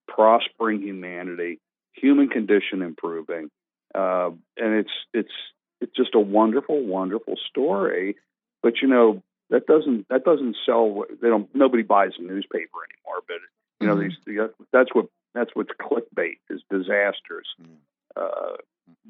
prospering 0.08 0.82
humanity 0.82 1.60
human 1.94 2.30
condition 2.30 2.82
improving 2.82 3.50
uh, 3.95 4.29
and 4.57 4.73
it's 4.75 4.91
it's 5.13 5.33
it's 5.81 5.95
just 5.95 6.15
a 6.15 6.19
wonderful 6.19 6.81
wonderful 6.83 7.35
story 7.50 8.15
but 8.62 8.73
you 8.81 8.88
know 8.88 9.21
that 9.50 9.65
doesn't 9.67 10.07
that 10.09 10.23
doesn't 10.23 10.55
sell 10.65 11.03
they 11.21 11.27
don't 11.27 11.53
nobody 11.53 11.83
buys 11.83 12.12
a 12.17 12.21
newspaper 12.21 12.79
anymore 12.89 13.21
but 13.27 13.38
you 13.79 13.88
know 13.88 13.95
mm-hmm. 13.95 14.31
these 14.31 14.50
that's 14.71 14.93
what 14.93 15.07
that's 15.33 15.51
what's 15.53 15.71
clickbait 15.81 16.38
is 16.50 16.62
disasters 16.69 17.47
mm-hmm. 17.62 17.73
uh, 18.15 18.57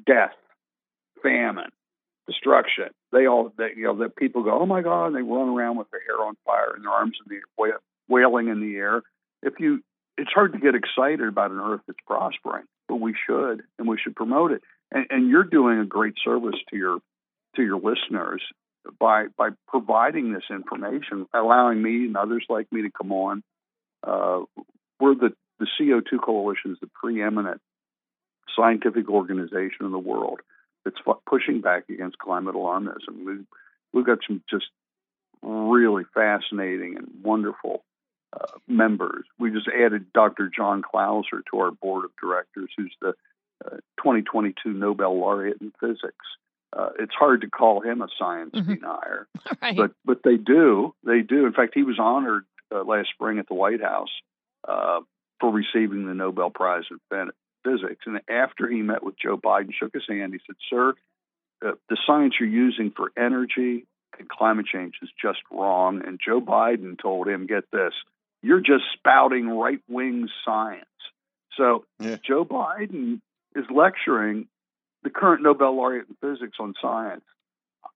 death 0.06 0.34
famine 1.22 1.70
destruction. 2.26 2.90
They 3.12 3.26
all, 3.26 3.52
they, 3.56 3.70
you 3.76 3.84
know, 3.84 3.96
that 3.98 4.16
people 4.16 4.42
go, 4.42 4.60
oh 4.60 4.66
my 4.66 4.82
God, 4.82 5.06
and 5.06 5.16
they 5.16 5.22
run 5.22 5.48
around 5.48 5.76
with 5.76 5.90
their 5.90 6.00
hair 6.00 6.24
on 6.24 6.36
fire 6.44 6.72
and 6.74 6.84
their 6.84 6.92
arms 6.92 7.16
in 7.24 7.36
the 7.36 7.66
air, 7.66 7.78
wailing 8.08 8.48
in 8.48 8.60
the 8.60 8.76
air. 8.76 9.02
If 9.42 9.54
you, 9.60 9.82
it's 10.16 10.32
hard 10.32 10.52
to 10.52 10.58
get 10.58 10.74
excited 10.74 11.26
about 11.26 11.50
an 11.50 11.60
earth 11.60 11.80
that's 11.86 11.98
prospering, 12.06 12.64
but 12.88 12.96
we 12.96 13.14
should, 13.26 13.62
and 13.78 13.88
we 13.88 13.98
should 14.02 14.16
promote 14.16 14.52
it. 14.52 14.62
And, 14.94 15.06
and 15.10 15.28
you're 15.28 15.44
doing 15.44 15.80
a 15.80 15.84
great 15.84 16.14
service 16.24 16.58
to 16.70 16.76
your 16.76 16.98
to 17.56 17.62
your 17.62 17.76
listeners 17.76 18.42
by 18.98 19.26
by 19.36 19.50
providing 19.68 20.32
this 20.32 20.44
information, 20.50 21.26
allowing 21.34 21.82
me 21.82 22.06
and 22.06 22.16
others 22.16 22.46
like 22.48 22.72
me 22.72 22.82
to 22.82 22.90
come 22.90 23.12
on. 23.12 23.42
Uh, 24.02 24.40
we're 25.00 25.14
the 25.14 25.34
the 25.58 25.66
CO2 25.78 26.22
Coalition 26.22 26.72
is 26.72 26.78
the 26.80 26.90
preeminent 26.94 27.60
scientific 28.56 29.08
organization 29.08 29.86
in 29.86 29.92
the 29.92 29.98
world 29.98 30.40
that's 30.84 30.96
pushing 31.28 31.60
back 31.60 31.84
against 31.88 32.18
climate 32.18 32.54
alarmism. 32.54 33.24
We've, 33.24 33.46
we've 33.92 34.06
got 34.06 34.18
some 34.26 34.42
just 34.50 34.66
really 35.42 36.04
fascinating 36.14 36.96
and 36.96 37.08
wonderful 37.22 37.84
uh, 38.32 38.58
members. 38.68 39.24
We 39.38 39.50
just 39.50 39.68
added 39.68 40.12
Dr. 40.12 40.50
John 40.54 40.82
Clauser 40.82 41.42
to 41.50 41.58
our 41.58 41.70
board 41.70 42.04
of 42.04 42.10
directors, 42.20 42.70
who's 42.76 42.94
the 43.00 43.14
uh, 43.64 43.76
2022 43.98 44.72
Nobel 44.72 45.18
laureate 45.18 45.58
in 45.60 45.72
physics. 45.80 46.26
Uh, 46.72 46.90
it's 46.98 47.14
hard 47.14 47.42
to 47.42 47.48
call 47.48 47.80
him 47.80 48.02
a 48.02 48.08
science 48.18 48.54
mm-hmm. 48.54 48.74
denier, 48.74 49.28
right. 49.62 49.76
but 49.76 49.92
but 50.04 50.18
they 50.24 50.36
do. 50.36 50.94
They 51.04 51.20
do. 51.20 51.46
In 51.46 51.52
fact, 51.52 51.72
he 51.74 51.84
was 51.84 51.98
honored 52.00 52.44
uh, 52.74 52.82
last 52.82 53.10
spring 53.14 53.38
at 53.38 53.46
the 53.46 53.54
White 53.54 53.80
House 53.80 54.10
uh, 54.66 55.00
for 55.40 55.52
receiving 55.52 56.06
the 56.06 56.14
Nobel 56.14 56.50
Prize 56.50 56.84
in 56.90 57.30
physics. 57.64 58.04
And 58.06 58.20
after 58.28 58.68
he 58.68 58.82
met 58.82 59.02
with 59.02 59.14
Joe 59.18 59.36
Biden, 59.36 59.70
shook 59.72 59.94
his 59.94 60.04
hand, 60.08 60.32
he 60.32 60.40
said, 60.46 60.56
Sir, 60.68 60.94
uh, 61.64 61.72
the 61.88 61.96
science 62.06 62.34
you're 62.38 62.48
using 62.48 62.92
for 62.94 63.10
energy 63.16 63.86
and 64.18 64.28
climate 64.28 64.66
change 64.66 64.94
is 65.02 65.10
just 65.20 65.40
wrong. 65.50 66.02
And 66.06 66.20
Joe 66.24 66.40
Biden 66.40 67.00
told 67.00 67.28
him, 67.28 67.46
Get 67.46 67.64
this, 67.72 67.92
you're 68.42 68.60
just 68.60 68.84
spouting 68.92 69.48
right 69.48 69.80
wing 69.88 70.28
science. 70.44 70.84
So 71.56 71.84
yeah. 71.98 72.16
Joe 72.26 72.44
Biden 72.44 73.20
is 73.54 73.64
lecturing 73.74 74.48
the 75.02 75.10
current 75.10 75.42
Nobel 75.42 75.76
laureate 75.76 76.06
in 76.08 76.16
physics 76.20 76.56
on 76.58 76.74
science. 76.80 77.24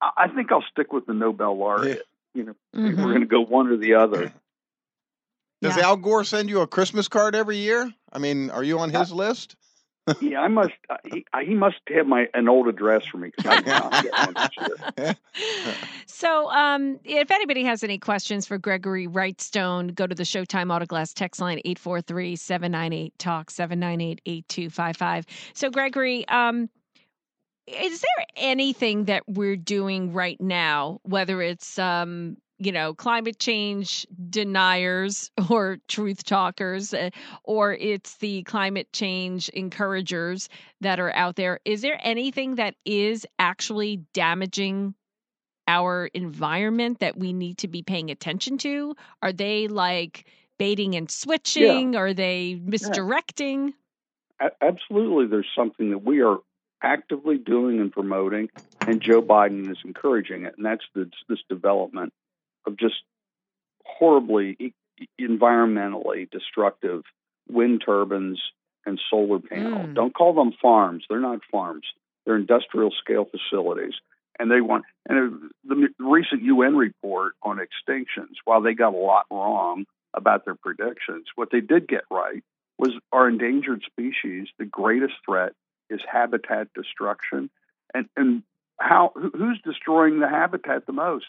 I, 0.01 0.11
I 0.17 0.29
think 0.29 0.53
I'll 0.53 0.65
stick 0.71 0.93
with 0.93 1.07
the 1.07 1.15
Nobel 1.15 1.57
laureate. 1.57 1.99
Yeah. 1.99 2.03
You 2.35 2.45
know, 2.45 2.55
mm-hmm. 2.77 3.03
we're 3.03 3.09
going 3.09 3.21
to 3.21 3.27
go 3.27 3.41
one 3.41 3.69
or 3.69 3.77
the 3.77 3.95
other. 3.95 4.33
Does 5.61 5.77
yeah. 5.77 5.87
Al 5.87 5.97
Gore 5.97 6.25
send 6.25 6.49
you 6.49 6.61
a 6.61 6.67
Christmas 6.67 7.09
card 7.09 7.35
every 7.35 7.57
year? 7.57 7.91
I 8.13 8.19
mean, 8.19 8.51
are 8.51 8.63
you 8.63 8.79
on 8.79 8.91
his 8.91 9.11
uh, 9.11 9.15
list? 9.15 9.57
Yeah, 10.21 10.41
I 10.41 10.49
must. 10.49 10.73
Uh, 10.89 10.97
he, 11.05 11.25
he, 11.45 11.55
must 11.55 11.77
have 11.89 12.07
my 12.07 12.29
an 12.35 12.49
old 12.49 12.69
address 12.69 13.05
for 13.07 13.19
me. 13.19 13.31
so, 16.07 16.51
um, 16.51 16.99
if 17.05 17.31
anybody 17.31 17.65
has 17.65 17.83
any 17.83 17.99
questions 17.99 18.47
for 18.47 18.59
Gregory 18.59 19.07
Wrightstone, 19.07 19.95
go 19.95 20.07
to 20.07 20.15
the 20.15 20.23
Showtime 20.23 20.67
Autoglass 20.67 21.15
text 21.15 21.41
line 21.41 21.61
843-798-TALK, 21.65 23.51
798-8255. 23.51 25.25
So, 25.55 25.71
Gregory, 25.71 26.27
um, 26.29 26.69
is 27.67 28.01
there 28.01 28.27
anything 28.37 29.05
that 29.07 29.23
we're 29.27 29.57
doing 29.57 30.13
right 30.13 30.41
now, 30.41 31.01
whether 31.03 31.43
it's 31.43 31.79
um, 31.79 32.37
you 32.59 32.73
know, 32.73 32.93
climate 32.93 33.39
change 33.39 34.07
deniers 34.31 35.31
or 35.51 35.79
truth 35.89 36.25
talkers, 36.25 36.93
uh, 36.93 37.11
or 37.45 37.73
it's 37.73 38.17
the 38.17 38.43
climate 38.43 38.93
change 38.93 39.49
encouragers 39.51 40.49
that 40.81 41.01
are 41.01 41.15
out 41.15 41.37
there. 41.37 41.61
Is 41.65 41.83
there 41.83 41.99
anything 42.03 42.57
that 42.57 42.75
is 42.85 43.27
actually 43.39 44.03
damaging 44.13 44.95
our 45.67 46.07
environment 46.15 47.01
that 47.01 47.17
we 47.17 47.33
need 47.33 47.59
to 47.59 47.69
be 47.69 47.83
paying 47.83 48.11
attention 48.11 48.59
to? 48.59 48.97
Are 49.23 49.33
they 49.33 49.69
like 49.69 50.27
baiting 50.59 50.95
and 50.97 51.11
switching? 51.11 51.93
Yeah. 51.93 52.01
Are 52.01 52.15
they 52.15 52.59
misdirecting? 52.61 53.75
Yeah. 54.41 54.49
absolutely. 54.61 55.27
There's 55.27 55.47
something 55.57 55.91
that 55.91 56.03
we 56.05 56.23
are 56.23 56.39
actively 56.83 57.39
doing 57.39 57.81
and 57.81 57.93
promoting, 57.93 58.49
and 58.81 59.01
Joe 59.01 59.21
Biden 59.21 59.71
is 59.71 59.79
encouraging 59.85 60.45
it, 60.45 60.55
and 60.57 60.65
that's 60.65 60.85
this, 60.95 61.09
this 61.29 61.41
development 61.49 62.13
of 62.69 62.79
just 62.79 63.03
horribly 63.85 64.75
environmentally 65.21 66.31
destructive 66.31 67.03
wind 67.49 67.83
turbines 67.85 68.41
and 68.87 69.01
solar 69.11 69.39
panels. 69.39 69.89
Mm. 69.89 69.95
Don't 69.95 70.15
call 70.15 70.35
them 70.35 70.53
farms. 70.61 71.05
They're 71.09 71.21
not 71.21 71.41
farms. 71.51 71.87
They're 72.25 72.37
industrial 72.37 72.91
scale 73.03 73.27
facilities. 73.27 73.95
And 74.39 74.51
they 74.51 74.61
want, 74.61 74.85
and 75.09 75.51
the 75.65 75.89
recent 75.99 76.43
UN 76.43 76.77
report 76.77 77.35
on 77.43 77.59
extinctions, 77.59 78.35
while 78.45 78.61
they 78.61 78.75
got 78.75 78.95
a 78.95 78.97
lot 78.97 79.27
wrong 79.31 79.85
about 80.15 80.45
their 80.45 80.55
predictions, 80.55 81.27
what 81.35 81.49
they 81.51 81.61
did 81.61 81.89
get 81.89 82.05
right 82.11 82.45
was 82.79 82.93
our 83.13 83.29
endangered 83.29 83.83
species, 83.85 84.47
the 84.59 84.65
greatest 84.65 85.15
threat 85.27 85.53
is 85.91 86.01
habitat 86.11 86.69
destruction. 86.75 87.51
And, 87.93 88.09
and 88.17 88.43
how, 88.79 89.13
who's 89.15 89.61
destroying 89.65 90.21
the 90.21 90.29
habitat 90.29 90.87
the 90.87 90.93
most? 90.93 91.27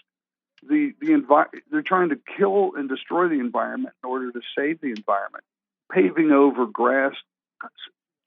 The 0.67 0.93
the 0.99 1.07
envi- 1.07 1.61
they're 1.71 1.81
trying 1.81 2.09
to 2.09 2.19
kill 2.37 2.71
and 2.75 2.89
destroy 2.89 3.27
the 3.27 3.39
environment 3.39 3.93
in 4.03 4.09
order 4.09 4.31
to 4.31 4.41
save 4.57 4.81
the 4.81 4.89
environment, 4.89 5.43
paving 5.91 6.31
over 6.31 6.65
grass, 6.65 7.13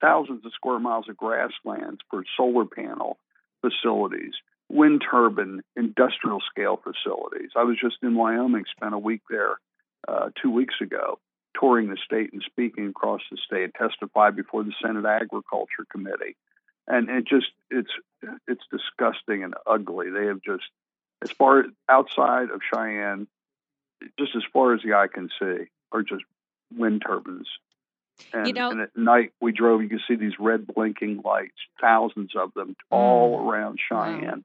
thousands 0.01 0.45
of 0.45 0.53
square 0.53 0.79
miles 0.79 1.07
of 1.09 1.17
grasslands 1.17 2.01
for 2.09 2.23
solar 2.35 2.65
panel 2.65 3.17
facilities, 3.61 4.33
wind 4.69 5.03
turbine, 5.09 5.61
industrial 5.75 6.41
scale 6.49 6.77
facilities. 6.83 7.51
I 7.55 7.63
was 7.63 7.77
just 7.81 7.97
in 8.01 8.15
Wyoming, 8.15 8.65
spent 8.75 8.93
a 8.93 8.99
week 8.99 9.21
there 9.29 9.55
uh, 10.07 10.29
two 10.41 10.51
weeks 10.51 10.75
ago, 10.81 11.19
touring 11.59 11.89
the 11.89 11.97
state 12.03 12.33
and 12.33 12.43
speaking 12.45 12.87
across 12.87 13.21
the 13.31 13.37
state, 13.45 13.73
testified 13.75 14.35
before 14.35 14.63
the 14.63 14.73
Senate 14.81 15.05
Agriculture 15.05 15.85
Committee, 15.89 16.35
and 16.87 17.09
it 17.09 17.25
just 17.25 17.51
it's 17.69 17.91
it's 18.47 18.63
disgusting 18.71 19.43
and 19.43 19.53
ugly. 19.65 20.09
They 20.09 20.25
have 20.25 20.41
just 20.41 20.63
as 21.23 21.31
far 21.31 21.61
as 21.61 21.65
outside 21.89 22.49
of 22.49 22.61
Cheyenne, 22.71 23.27
just 24.19 24.35
as 24.35 24.43
far 24.51 24.73
as 24.73 24.81
the 24.83 24.93
eye 24.93 25.07
can 25.07 25.29
see, 25.39 25.65
are 25.91 26.03
just 26.03 26.23
wind 26.75 27.03
turbines. 27.05 27.47
And, 28.33 28.47
you 28.47 28.53
know, 28.53 28.69
and 28.69 28.81
at 28.81 28.95
night 28.95 29.31
we 29.41 29.51
drove, 29.51 29.81
you 29.81 29.89
can 29.89 30.01
see 30.07 30.15
these 30.15 30.33
red 30.39 30.67
blinking 30.67 31.21
lights, 31.23 31.57
thousands 31.81 32.31
of 32.35 32.53
them 32.53 32.75
all 32.91 33.37
mm, 33.39 33.49
around 33.49 33.79
Cheyenne. 33.89 34.43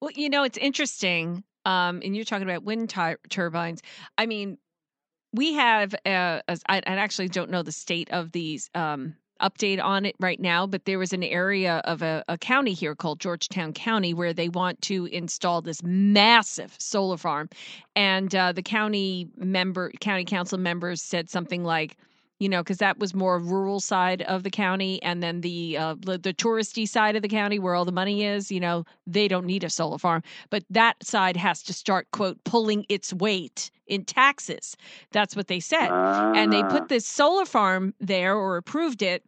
Well, 0.00 0.12
you 0.14 0.28
know, 0.30 0.44
it's 0.44 0.58
interesting. 0.58 1.42
Um, 1.64 2.00
and 2.04 2.14
you're 2.14 2.24
talking 2.24 2.48
about 2.48 2.62
wind 2.62 2.94
turbines. 3.28 3.82
I 4.16 4.26
mean, 4.26 4.58
we 5.32 5.54
have, 5.54 5.94
uh, 6.06 6.40
a, 6.46 6.58
I, 6.68 6.76
I 6.76 6.82
actually 6.86 7.28
don't 7.28 7.50
know 7.50 7.62
the 7.62 7.72
state 7.72 8.10
of 8.12 8.30
these 8.30 8.70
um, 8.74 9.16
update 9.40 9.82
on 9.82 10.04
it 10.04 10.16
right 10.20 10.40
now, 10.40 10.66
but 10.66 10.84
there 10.84 10.98
was 10.98 11.12
an 11.12 11.22
area 11.22 11.80
of 11.84 12.02
a, 12.02 12.24
a, 12.28 12.38
county 12.38 12.72
here 12.72 12.94
called 12.94 13.20
Georgetown 13.20 13.72
County 13.72 14.14
where 14.14 14.32
they 14.32 14.48
want 14.48 14.80
to 14.82 15.06
install 15.06 15.60
this 15.62 15.82
massive 15.82 16.74
solar 16.78 17.16
farm, 17.16 17.48
and 17.94 18.34
uh, 18.34 18.52
the 18.52 18.62
county 18.62 19.28
member, 19.36 19.90
county 20.00 20.24
council 20.24 20.58
members 20.58 21.02
said 21.02 21.28
something 21.30 21.64
like, 21.64 21.96
you 22.38 22.48
know, 22.48 22.62
because 22.62 22.78
that 22.78 22.98
was 22.98 23.14
more 23.14 23.38
rural 23.38 23.80
side 23.80 24.22
of 24.22 24.42
the 24.42 24.50
county, 24.50 25.02
and 25.02 25.22
then 25.22 25.40
the, 25.40 25.76
uh, 25.76 25.94
the 25.98 26.18
the 26.18 26.34
touristy 26.34 26.88
side 26.88 27.16
of 27.16 27.22
the 27.22 27.28
county 27.28 27.58
where 27.58 27.74
all 27.74 27.84
the 27.84 27.92
money 27.92 28.24
is. 28.24 28.50
You 28.50 28.60
know, 28.60 28.84
they 29.06 29.28
don't 29.28 29.46
need 29.46 29.64
a 29.64 29.70
solar 29.70 29.98
farm, 29.98 30.22
but 30.50 30.64
that 30.70 30.96
side 31.04 31.36
has 31.36 31.62
to 31.64 31.72
start 31.72 32.10
quote 32.10 32.42
pulling 32.44 32.84
its 32.88 33.12
weight 33.12 33.70
in 33.86 34.04
taxes. 34.04 34.76
That's 35.12 35.36
what 35.36 35.48
they 35.48 35.60
said, 35.60 35.88
uh, 35.90 36.32
and 36.34 36.52
they 36.52 36.62
put 36.64 36.88
this 36.88 37.06
solar 37.06 37.44
farm 37.44 37.94
there 38.00 38.34
or 38.36 38.56
approved 38.56 39.02
it 39.02 39.22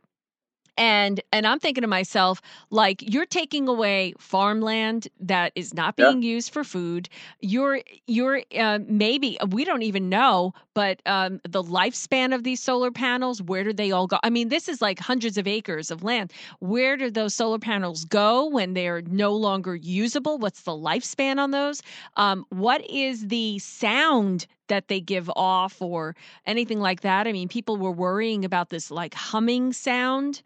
and 0.78 1.20
and 1.32 1.46
i'm 1.46 1.58
thinking 1.58 1.82
to 1.82 1.88
myself 1.88 2.40
like 2.70 3.02
you're 3.02 3.26
taking 3.26 3.68
away 3.68 4.14
farmland 4.18 5.08
that 5.20 5.52
is 5.54 5.74
not 5.74 5.96
being 5.96 6.22
yeah. 6.22 6.30
used 6.30 6.52
for 6.52 6.64
food. 6.64 7.08
You're 7.40 7.80
you're 8.06 8.42
uh, 8.56 8.78
maybe 8.86 9.38
we 9.50 9.64
don't 9.64 9.82
even 9.82 10.08
know 10.08 10.54
but 10.74 11.00
um, 11.06 11.40
the 11.48 11.62
lifespan 11.62 12.34
of 12.34 12.44
these 12.44 12.62
solar 12.62 12.90
panels 12.90 13.42
where 13.42 13.64
do 13.64 13.72
they 13.72 13.90
all 13.90 14.06
go? 14.06 14.18
I 14.22 14.30
mean 14.30 14.48
this 14.48 14.68
is 14.68 14.80
like 14.80 14.98
hundreds 14.98 15.36
of 15.38 15.46
acres 15.46 15.90
of 15.90 16.02
land. 16.02 16.32
Where 16.60 16.96
do 16.96 17.10
those 17.10 17.34
solar 17.34 17.58
panels 17.58 18.04
go 18.04 18.46
when 18.46 18.74
they're 18.74 19.02
no 19.02 19.34
longer 19.34 19.74
usable? 19.74 20.38
What's 20.38 20.62
the 20.62 20.72
lifespan 20.72 21.38
on 21.38 21.50
those? 21.50 21.82
Um, 22.16 22.46
what 22.50 22.88
is 22.88 23.28
the 23.28 23.58
sound 23.58 24.46
that 24.68 24.88
they 24.88 25.00
give 25.00 25.30
off 25.34 25.80
or 25.80 26.14
anything 26.44 26.78
like 26.78 27.00
that. 27.00 27.26
I 27.26 27.32
mean, 27.32 27.48
people 27.48 27.78
were 27.78 27.90
worrying 27.90 28.44
about 28.44 28.68
this 28.68 28.90
like 28.90 29.14
humming 29.14 29.72
sound 29.72 30.42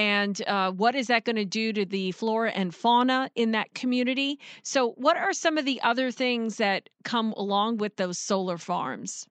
and 0.00 0.40
uh, 0.48 0.72
what 0.72 0.94
is 0.94 1.08
that 1.08 1.26
going 1.26 1.36
to 1.36 1.44
do 1.44 1.74
to 1.74 1.84
the 1.84 2.12
flora 2.12 2.52
and 2.52 2.74
fauna 2.74 3.30
in 3.34 3.50
that 3.50 3.74
community? 3.74 4.38
So, 4.62 4.92
what 4.92 5.18
are 5.18 5.34
some 5.34 5.58
of 5.58 5.66
the 5.66 5.78
other 5.82 6.10
things 6.10 6.56
that 6.56 6.88
come 7.04 7.32
along 7.36 7.76
with 7.76 7.96
those 7.96 8.18
solar 8.18 8.56
farms? 8.56 9.28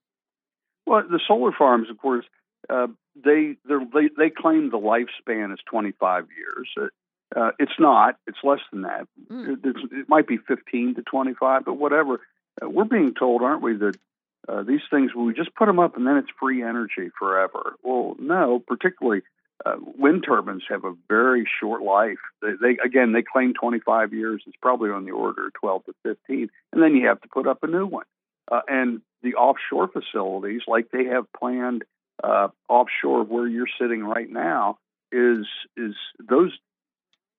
Well, 0.86 1.02
the 1.10 1.20
solar 1.28 1.52
farms, 1.58 1.90
of 1.90 1.98
course, 1.98 2.26
uh, 2.70 2.86
they 3.16 3.56
they 3.68 4.10
they 4.16 4.30
claim 4.30 4.70
the 4.70 4.78
lifespan 4.78 5.52
is 5.52 5.60
25 5.66 6.28
years. 6.38 6.70
Uh, 6.80 7.40
uh, 7.40 7.52
it's 7.58 7.80
not. 7.80 8.18
It's 8.28 8.38
less 8.44 8.62
than 8.72 8.84
that. 8.84 9.08
Mm. 9.28 9.66
It, 9.66 9.76
it, 9.92 10.10
might 10.10 10.28
be 10.28 10.38
15 10.38 10.96
to 10.96 11.02
25, 11.02 11.66
but 11.66 11.78
whatever. 11.78 12.22
Uh, 12.62 12.70
we're 12.70 12.84
being 12.84 13.16
told, 13.18 13.42
aren't 13.42 13.64
we, 13.64 13.76
that 13.76 13.98
uh, 14.48 14.62
these 14.62 14.82
things 14.92 15.16
we 15.16 15.34
just 15.34 15.56
put 15.56 15.66
them 15.66 15.80
up 15.80 15.98
and 15.98 16.06
then 16.06 16.18
it's 16.18 16.30
free 16.40 16.62
energy 16.62 17.10
forever. 17.18 17.76
Well, 17.84 18.16
no, 18.20 18.64
particularly 18.68 19.22
uh, 19.66 19.76
wind 19.98 20.24
turbines 20.26 20.64
have 20.70 20.86
a 20.86 20.96
very 21.08 21.48
short 21.60 21.82
life. 21.82 22.20
They, 22.42 22.52
they, 22.62 22.78
again 22.84 23.12
they 23.12 23.24
claim 23.24 23.54
25 23.54 24.14
years. 24.14 24.44
It's 24.48 24.56
probably 24.62 24.90
on 24.90 25.06
the 25.06 25.12
order 25.12 25.48
of 25.48 25.54
12 25.54 25.86
to 25.86 25.94
15, 26.04 26.50
and 26.72 26.82
then 26.82 26.96
you 26.96 27.08
have 27.08 27.22
to 27.22 27.28
put 27.28 27.48
up 27.48 27.64
a 27.64 27.68
new 27.68 27.86
one. 27.86 28.06
Uh, 28.52 28.62
and 28.68 29.02
the 29.22 29.36
offshore 29.36 29.90
facilities, 29.90 30.62
like 30.68 30.90
they 30.92 31.06
have 31.06 31.26
planned 31.38 31.84
uh, 32.24 32.48
offshore 32.68 33.24
where 33.24 33.48
you're 33.48 33.68
sitting 33.80 34.04
right 34.04 34.30
now, 34.30 34.78
is 35.12 35.46
is 35.78 35.96
those 36.20 36.52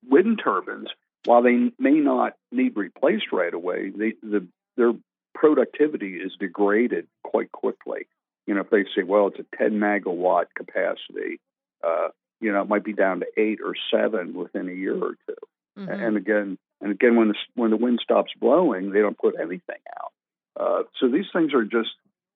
wind 0.09 0.41
turbines. 0.43 0.89
While 1.27 1.43
they 1.43 1.71
may 1.79 2.01
not 2.01 2.35
need 2.51 2.77
replaced 2.77 3.27
right 3.31 3.53
away, 3.53 3.91
they, 3.91 4.15
the, 4.23 4.47
their 4.77 4.93
productivity 5.35 6.15
is 6.15 6.33
degraded 6.41 7.07
quite 7.23 7.53
quickly. 7.53 8.07
You 8.47 8.55
know, 8.55 8.63
if 8.63 8.71
they 8.71 8.85
say, 8.97 9.03
well, 9.03 9.29
it's 9.29 9.39
a 9.39 9.57
10 9.57 9.73
megawatt 9.73 10.47
capacity, 10.57 11.41
uh, 11.87 12.09
you 12.41 12.53
know, 12.53 12.63
it 12.63 12.69
might 12.69 12.85
be 12.85 12.93
down 12.93 13.21
to 13.21 13.27
eight 13.37 13.61
or 13.65 13.75
seven 13.93 14.35
within 14.35 14.69
a 14.69 14.73
year 14.73 14.97
or 14.97 15.17
2 15.27 15.35
mm-hmm. 15.79 15.91
And 15.91 16.17
again, 16.17 16.59
and 16.81 16.93
again, 16.93 17.17
when 17.17 17.29
the 17.29 17.35
when 17.55 17.71
the 17.71 17.77
wind 17.77 18.01
stops 18.03 18.33
blowing, 18.41 18.91
they 18.91 19.01
don't 19.01 19.19
put 19.19 19.35
anything 19.39 19.81
out. 19.99 20.13
Uh, 20.59 20.83
so 20.99 21.09
these 21.09 21.27
things 21.33 21.53
are 21.55 21.65
just 21.65 21.91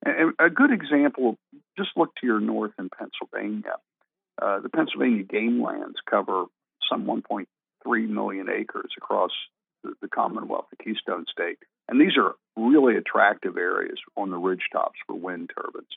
and 0.04 0.34
a 0.38 0.50
good 0.50 0.70
example. 0.70 1.38
Just 1.78 1.90
look 1.96 2.14
to 2.16 2.26
your 2.26 2.40
north 2.40 2.72
in 2.78 2.90
Pennsylvania. 2.90 3.76
Uh, 4.40 4.60
the 4.60 4.68
Pennsylvania 4.68 5.22
game 5.22 5.62
lands 5.62 5.96
cover 6.08 6.44
some 6.90 7.06
1.3 7.06 8.08
million 8.08 8.48
acres 8.50 8.90
across 8.98 9.30
the, 9.82 9.94
the 10.02 10.08
Commonwealth, 10.08 10.66
the 10.70 10.82
Keystone 10.82 11.24
State, 11.30 11.58
and 11.88 12.00
these 12.00 12.16
are 12.16 12.34
really 12.56 12.96
attractive 12.96 13.56
areas 13.56 13.98
on 14.16 14.30
the 14.30 14.36
ridge 14.36 14.68
tops 14.72 14.98
for 15.06 15.14
wind 15.14 15.50
turbines 15.54 15.88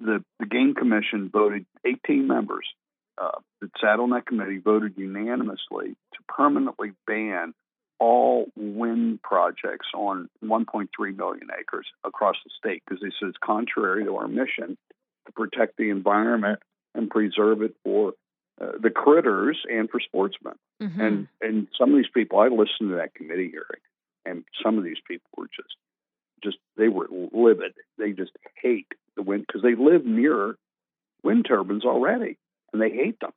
the, 0.00 0.24
the 0.38 0.46
Game 0.46 0.74
Commission 0.74 1.30
voted 1.32 1.66
18 1.84 2.26
members 2.26 2.66
uh, 3.20 3.38
that 3.60 3.70
sat 3.80 4.00
on 4.00 4.10
that 4.10 4.26
committee 4.26 4.58
voted 4.58 4.94
unanimously 4.96 5.96
to 6.14 6.18
permanently 6.28 6.92
ban 7.06 7.54
all 8.00 8.46
wind 8.56 9.20
projects 9.22 9.88
on 9.94 10.28
1.3 10.44 10.88
million 11.16 11.48
acres 11.58 11.86
across 12.04 12.36
the 12.44 12.50
state 12.56 12.82
because 12.86 13.02
they 13.02 13.10
said 13.18 13.28
it's 13.28 13.38
contrary 13.42 14.04
to 14.04 14.16
our 14.16 14.28
mission 14.28 14.76
to 15.26 15.32
protect 15.32 15.76
the 15.76 15.90
environment 15.90 16.60
and 16.94 17.10
preserve 17.10 17.62
it 17.62 17.74
for 17.82 18.12
uh, 18.60 18.72
the 18.80 18.90
critters 18.90 19.58
and 19.68 19.90
for 19.90 20.00
sportsmen. 20.00 20.54
Mm-hmm. 20.82 21.00
And 21.00 21.28
and 21.40 21.68
some 21.78 21.90
of 21.90 21.96
these 21.96 22.10
people, 22.12 22.38
I 22.38 22.48
listened 22.48 22.90
to 22.90 22.96
that 22.96 23.14
committee 23.14 23.50
hearing, 23.50 23.82
and 24.24 24.44
some 24.62 24.78
of 24.78 24.84
these 24.84 25.00
people 25.06 25.28
were 25.36 25.48
just 25.54 25.76
just 26.42 26.58
they 26.76 26.88
were 26.88 27.08
livid. 27.32 27.74
They 27.98 28.12
just 28.12 28.32
hate 28.60 28.86
the 29.16 29.22
wind 29.22 29.44
because 29.46 29.62
they 29.62 29.74
live 29.74 30.04
near 30.04 30.56
turbines 31.68 31.84
already 31.84 32.36
and 32.72 32.82
they 32.82 32.90
hate 32.90 33.20
them. 33.20 33.30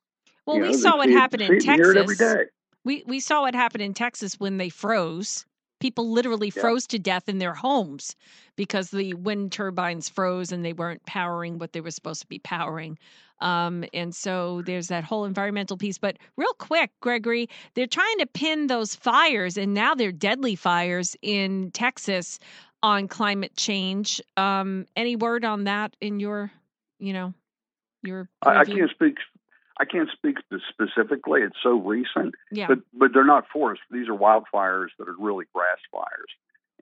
Well, 0.46 0.58
you 0.58 0.64
we 0.64 0.72
know, 0.72 0.78
saw 0.78 0.98
what 0.98 1.10
happened 1.10 1.44
in 1.44 1.60
Texas. 1.60 1.96
every 1.96 2.16
day. 2.16 2.46
We 2.84 3.04
we 3.06 3.20
saw 3.20 3.42
what 3.42 3.54
happened 3.54 3.84
in 3.84 3.94
Texas 3.94 4.40
when 4.40 4.58
they 4.58 4.70
froze. 4.70 5.46
People 5.80 6.12
literally 6.12 6.52
yeah. 6.56 6.62
froze 6.62 6.86
to 6.88 7.00
death 7.00 7.28
in 7.28 7.40
their 7.40 7.54
homes 7.54 8.16
because 8.56 8.92
the 8.92 9.16
wind 9.16 9.52
turbines 9.52 10.10
froze 10.10 10.52
and 10.52 10.64
they 10.64 10.74
weren't 10.74 11.04
powering 11.06 11.58
what 11.58 11.74
they 11.74 11.82
were 11.82 11.92
supposed 11.92 12.22
to 12.22 12.28
be 12.28 12.40
powering. 12.40 13.00
Um, 13.40 13.84
and 13.92 14.14
so 14.14 14.62
there's 14.62 14.90
that 14.90 15.04
whole 15.04 15.26
environmental 15.26 15.78
piece. 15.78 15.98
But 15.98 16.18
real 16.38 16.54
quick, 16.60 16.92
Gregory, 17.02 17.50
they're 17.74 17.88
trying 17.88 18.20
to 18.20 18.28
pin 18.28 18.68
those 18.68 18.94
fires, 18.94 19.58
and 19.58 19.74
now 19.74 19.96
they're 19.96 20.12
deadly 20.12 20.56
fires 20.56 21.16
in 21.24 21.72
Texas 21.72 22.38
on 22.84 23.08
climate 23.08 23.56
change. 23.56 24.22
Um, 24.38 24.86
any 24.96 25.16
word 25.16 25.46
on 25.46 25.64
that 25.64 25.96
in 26.00 26.20
your, 26.20 26.52
you 27.00 27.14
know, 27.14 27.34
your? 28.04 28.30
I, 28.42 28.60
I 28.60 28.66
can't 28.66 28.90
speak. 28.92 29.16
I 29.80 29.86
can't 29.86 30.10
speak 30.12 30.38
specifically. 30.70 31.42
It's 31.42 31.58
so 31.64 31.72
recent. 31.72 32.36
Yeah. 32.52 32.68
But 32.68 32.80
but 32.94 33.10
they're 33.14 33.26
not 33.26 33.46
forests. 33.52 33.84
These 33.90 34.10
are 34.10 34.18
wildfires 34.18 34.90
that 35.00 35.08
are 35.08 35.16
really 35.18 35.46
grass 35.54 35.80
fires. 35.92 36.30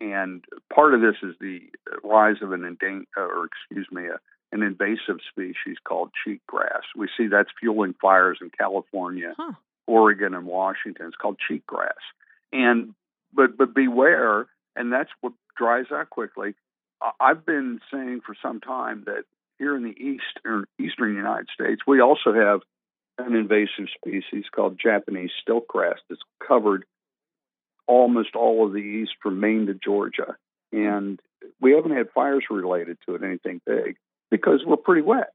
And 0.02 0.44
part 0.74 0.94
of 0.94 1.02
this 1.02 1.16
is 1.24 1.36
the 1.40 1.60
rise 2.04 2.38
of 2.42 2.52
an 2.52 2.64
endangered, 2.64 3.08
or 3.18 3.46
excuse 3.46 3.88
me, 3.92 4.08
a, 4.08 4.20
an 4.52 4.64
invasive 4.64 5.20
species 5.30 5.78
called 5.84 6.12
cheatgrass. 6.26 6.84
We 6.96 7.10
see 7.18 7.28
that's 7.28 7.50
fueling 7.60 7.96
fires 8.02 8.40
in 8.42 8.50
California, 8.50 9.34
huh. 9.38 9.54
Oregon, 9.88 10.34
and 10.34 10.46
Washington. 10.46 11.08
It's 11.08 11.16
called 11.16 11.38
cheatgrass. 11.50 12.00
And 12.52 12.94
but 13.34 13.58
but 13.58 13.74
beware, 13.74 14.48
and 14.76 14.92
that's 14.92 15.12
what 15.22 15.34
dries 15.58 15.92
out 15.92 16.10
quickly. 16.10 16.56
I've 17.20 17.46
been 17.46 17.80
saying 17.92 18.22
for 18.26 18.36
some 18.42 18.60
time 18.60 19.04
that 19.06 19.24
here 19.60 19.76
in 19.76 19.84
the 19.84 19.96
east 19.98 20.40
or 20.46 20.66
eastern 20.80 21.16
United 21.16 21.48
States, 21.54 21.82
we 21.86 22.02
also 22.02 22.34
have 22.34 22.62
an 23.18 23.36
invasive 23.36 23.88
species 23.96 24.46
called 24.54 24.80
Japanese 24.82 25.32
stiltgrass 25.46 25.98
that's 26.10 26.22
covered 26.46 26.86
almost 27.86 28.36
all 28.36 28.66
of 28.66 28.74
the 28.74 28.80
east 28.80 29.12
from 29.22 29.40
Maine 29.40 29.68
to 29.68 29.74
Georgia. 29.74 30.36
And 30.72 31.20
we 31.60 31.74
haven't 31.74 31.96
had 31.96 32.12
fires 32.12 32.46
related 32.50 32.98
to 33.06 33.16
it, 33.16 33.24
anything 33.24 33.62
big, 33.66 33.98
because 34.32 34.62
we're 34.66 34.78
pretty 34.78 35.02
wet. 35.02 35.34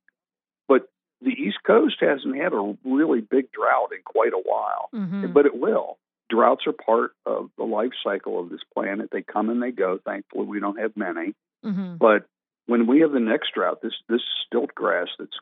But 0.66 0.88
the 1.20 1.32
East 1.32 1.58
Coast 1.66 1.96
hasn't 2.00 2.36
had 2.36 2.52
a 2.52 2.76
really 2.84 3.20
big 3.20 3.52
drought 3.52 3.90
in 3.92 4.02
quite 4.04 4.32
a 4.32 4.42
while, 4.42 4.88
mm-hmm. 4.94 5.32
but 5.32 5.46
it 5.46 5.58
will 5.58 5.98
droughts 6.30 6.66
are 6.66 6.72
part 6.72 7.12
of 7.26 7.50
the 7.56 7.64
life 7.64 7.92
cycle 8.02 8.40
of 8.40 8.50
this 8.50 8.60
planet. 8.72 9.10
They 9.12 9.22
come 9.22 9.50
and 9.50 9.62
they 9.62 9.70
go. 9.70 9.98
Thankfully, 10.04 10.46
we 10.46 10.60
don't 10.60 10.78
have 10.78 10.96
many. 10.96 11.34
Mm-hmm. 11.64 11.96
But 11.96 12.26
when 12.66 12.86
we 12.86 13.00
have 13.00 13.12
the 13.12 13.20
next 13.20 13.54
drought, 13.54 13.80
this 13.82 13.94
this 14.08 14.22
stilt 14.46 14.74
grass 14.74 15.08
that's 15.18 15.36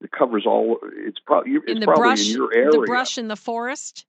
it 0.00 0.10
covers 0.10 0.44
all. 0.46 0.78
It's 1.06 1.18
probably 1.24 1.52
it's 1.52 1.64
in 1.66 1.80
the 1.80 1.86
probably 1.86 2.02
brush, 2.02 2.28
in 2.28 2.36
your 2.36 2.54
area. 2.54 2.70
the 2.70 2.86
brush 2.86 3.18
in 3.18 3.28
the 3.28 3.36
forest. 3.36 4.06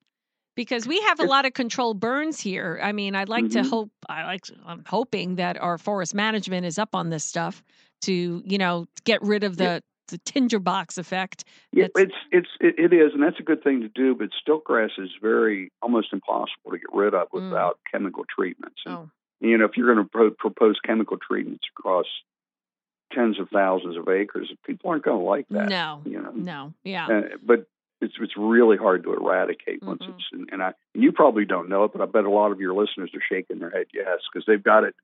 Because 0.53 0.85
we 0.85 0.99
have 1.01 1.21
a 1.21 1.23
lot 1.23 1.45
of 1.45 1.53
controlled 1.53 2.01
burns 2.01 2.37
here. 2.41 2.77
I 2.83 2.91
mean, 2.91 3.15
I'd 3.15 3.29
like 3.29 3.45
mm-hmm. 3.45 3.63
to 3.63 3.69
hope. 3.69 3.91
I 4.09 4.25
like. 4.25 4.45
I'm 4.65 4.83
hoping 4.85 5.35
that 5.35 5.57
our 5.61 5.77
forest 5.77 6.13
management 6.13 6.65
is 6.65 6.77
up 6.77 6.93
on 6.93 7.09
this 7.09 7.23
stuff 7.23 7.63
to, 8.01 8.43
you 8.45 8.57
know, 8.57 8.85
get 9.05 9.21
rid 9.21 9.45
of 9.45 9.55
the 9.55 9.63
yeah 9.63 9.79
the 10.11 10.19
tinderbox 10.19 10.97
effect. 10.97 11.45
Yeah, 11.71 11.87
it's 11.95 12.13
it's 12.31 12.49
it, 12.59 12.93
is, 12.93 13.13
and 13.13 13.23
that's 13.23 13.39
a 13.39 13.43
good 13.43 13.63
thing 13.63 13.81
to 13.81 13.87
do. 13.87 14.13
But 14.13 14.29
stiltgrass 14.45 14.99
is 14.99 15.09
very 15.21 15.71
almost 15.81 16.09
impossible 16.13 16.71
to 16.71 16.77
get 16.77 16.93
rid 16.93 17.13
of 17.15 17.29
mm. 17.29 17.41
without 17.45 17.75
mm. 17.75 17.91
chemical 17.91 18.25
treatments. 18.33 18.81
And, 18.85 18.95
oh. 18.95 19.09
You 19.39 19.57
know, 19.57 19.65
if 19.65 19.71
you're 19.75 19.91
going 19.91 20.05
to 20.05 20.09
pro- 20.09 20.31
propose 20.31 20.79
chemical 20.85 21.17
treatments 21.17 21.63
across 21.75 22.05
tens 23.11 23.39
of 23.39 23.49
thousands 23.49 23.97
of 23.97 24.07
acres, 24.07 24.51
people 24.65 24.89
aren't 24.89 25.03
going 25.03 25.19
to 25.19 25.25
like 25.25 25.47
that. 25.49 25.69
No, 25.69 26.01
you 26.05 26.21
know, 26.21 26.31
no, 26.31 26.73
yeah. 26.83 27.07
Uh, 27.07 27.21
but 27.43 27.67
it's 28.01 28.15
it's 28.19 28.35
really 28.35 28.77
hard 28.77 29.03
to 29.03 29.13
eradicate 29.13 29.83
once 29.83 30.01
mm-hmm. 30.01 30.13
it's 30.13 30.23
and, 30.31 30.49
and 30.51 30.63
I 30.63 30.73
and 30.93 31.03
you 31.03 31.11
probably 31.11 31.45
don't 31.45 31.69
know 31.69 31.83
it, 31.85 31.93
but 31.93 32.01
I 32.01 32.05
bet 32.05 32.25
a 32.25 32.29
lot 32.29 32.51
of 32.51 32.59
your 32.59 32.73
listeners 32.73 33.11
are 33.13 33.21
shaking 33.29 33.59
their 33.59 33.69
head 33.69 33.87
yes 33.93 34.19
because 34.31 34.45
they've 34.45 34.63
got 34.63 34.83
it. 34.83 34.95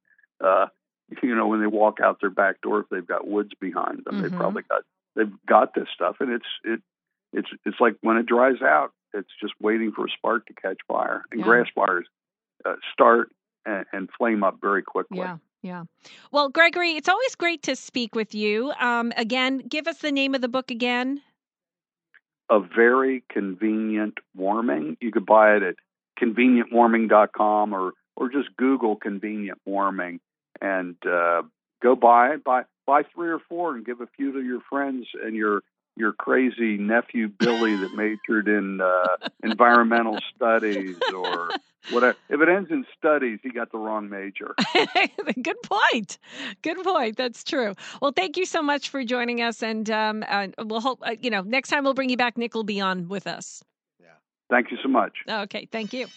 Uh, 0.43 0.67
you 1.23 1.35
know, 1.35 1.47
when 1.47 1.61
they 1.61 1.67
walk 1.67 1.99
out 2.03 2.19
their 2.19 2.29
back 2.29 2.61
door, 2.61 2.81
if 2.81 2.89
they've 2.89 3.07
got 3.07 3.27
woods 3.27 3.51
behind 3.59 4.03
them, 4.05 4.15
mm-hmm. 4.15 4.21
they've 4.23 4.31
probably 4.31 4.63
got 4.63 4.83
they've 5.15 5.33
got 5.47 5.73
this 5.73 5.87
stuff, 5.93 6.17
and 6.19 6.31
it's 6.31 6.45
it 6.63 6.81
it's 7.33 7.49
it's 7.65 7.79
like 7.79 7.95
when 8.01 8.17
it 8.17 8.25
dries 8.25 8.61
out, 8.61 8.91
it's 9.13 9.29
just 9.39 9.53
waiting 9.61 9.91
for 9.91 10.05
a 10.05 10.09
spark 10.09 10.45
to 10.47 10.53
catch 10.53 10.79
fire. 10.87 11.23
And 11.31 11.39
Yeah. 11.39 11.45
grass 11.45 11.67
fires 11.73 12.07
uh, 12.65 12.75
start 12.93 13.31
and, 13.65 13.85
and 13.93 14.09
flame 14.17 14.43
up 14.43 14.59
very 14.61 14.83
quickly. 14.83 15.19
Yeah. 15.19 15.37
Yeah. 15.61 15.83
Well, 16.31 16.49
Gregory, 16.49 16.91
it's 16.91 17.09
always 17.09 17.35
great 17.35 17.63
to 17.63 17.75
speak 17.75 18.15
with 18.15 18.35
you. 18.35 18.71
Um, 18.79 19.11
again, 19.17 19.59
give 19.59 19.87
us 19.87 19.97
the 19.97 20.11
name 20.11 20.35
of 20.35 20.41
the 20.41 20.47
book 20.47 20.71
again. 20.71 21.21
A 22.49 22.59
very 22.59 23.23
convenient 23.29 24.19
warming. 24.35 24.97
You 25.01 25.11
could 25.11 25.25
buy 25.25 25.55
it 25.57 25.63
at 25.63 25.75
convenientwarming.com 26.21 27.73
or 27.73 27.93
or 28.15 28.29
just 28.29 28.55
Google 28.57 28.95
convenient 28.95 29.59
warming 29.65 30.19
and 30.61 30.95
uh, 31.05 31.43
go 31.83 31.95
buy 31.95 32.29
it. 32.29 32.43
Buy 32.43 32.63
buy 32.85 33.03
three 33.13 33.29
or 33.29 33.39
four 33.39 33.75
and 33.75 33.85
give 33.85 34.01
a 34.01 34.07
few 34.15 34.31
to 34.31 34.41
your 34.41 34.61
friends 34.69 35.07
and 35.23 35.35
your 35.35 35.61
your 35.97 36.13
crazy 36.13 36.77
nephew 36.77 37.27
Billy 37.27 37.75
that 37.75 37.93
majored 37.95 38.47
in 38.47 38.81
uh, 38.81 39.29
environmental 39.43 40.19
studies 40.35 40.95
or 41.15 41.49
whatever. 41.89 42.17
If 42.29 42.41
it 42.41 42.49
ends 42.49 42.69
in 42.71 42.85
studies, 42.97 43.39
he 43.43 43.49
got 43.49 43.71
the 43.71 43.77
wrong 43.77 44.09
major. 44.09 44.55
Good 45.41 45.61
point. 45.63 46.17
Good 46.61 46.83
point. 46.83 47.17
That's 47.17 47.43
true. 47.43 47.75
Well, 48.01 48.11
thank 48.11 48.37
you 48.37 48.45
so 48.45 48.61
much 48.61 48.89
for 48.89 49.03
joining 49.03 49.41
us, 49.41 49.61
and 49.61 49.89
um, 49.89 50.23
uh, 50.27 50.47
we'll 50.59 50.81
hope 50.81 50.99
uh, 51.05 51.15
you 51.19 51.29
know 51.29 51.41
next 51.41 51.69
time 51.69 51.83
we'll 51.83 51.93
bring 51.93 52.09
you 52.09 52.17
back. 52.17 52.37
Nick 52.37 52.53
will 52.53 52.63
be 52.63 52.79
on 52.79 53.07
with 53.07 53.27
us. 53.27 53.63
Yeah. 53.99 54.07
Thank 54.49 54.71
you 54.71 54.77
so 54.81 54.89
much. 54.89 55.13
Okay. 55.27 55.67
Thank 55.71 55.93
you. 55.93 56.07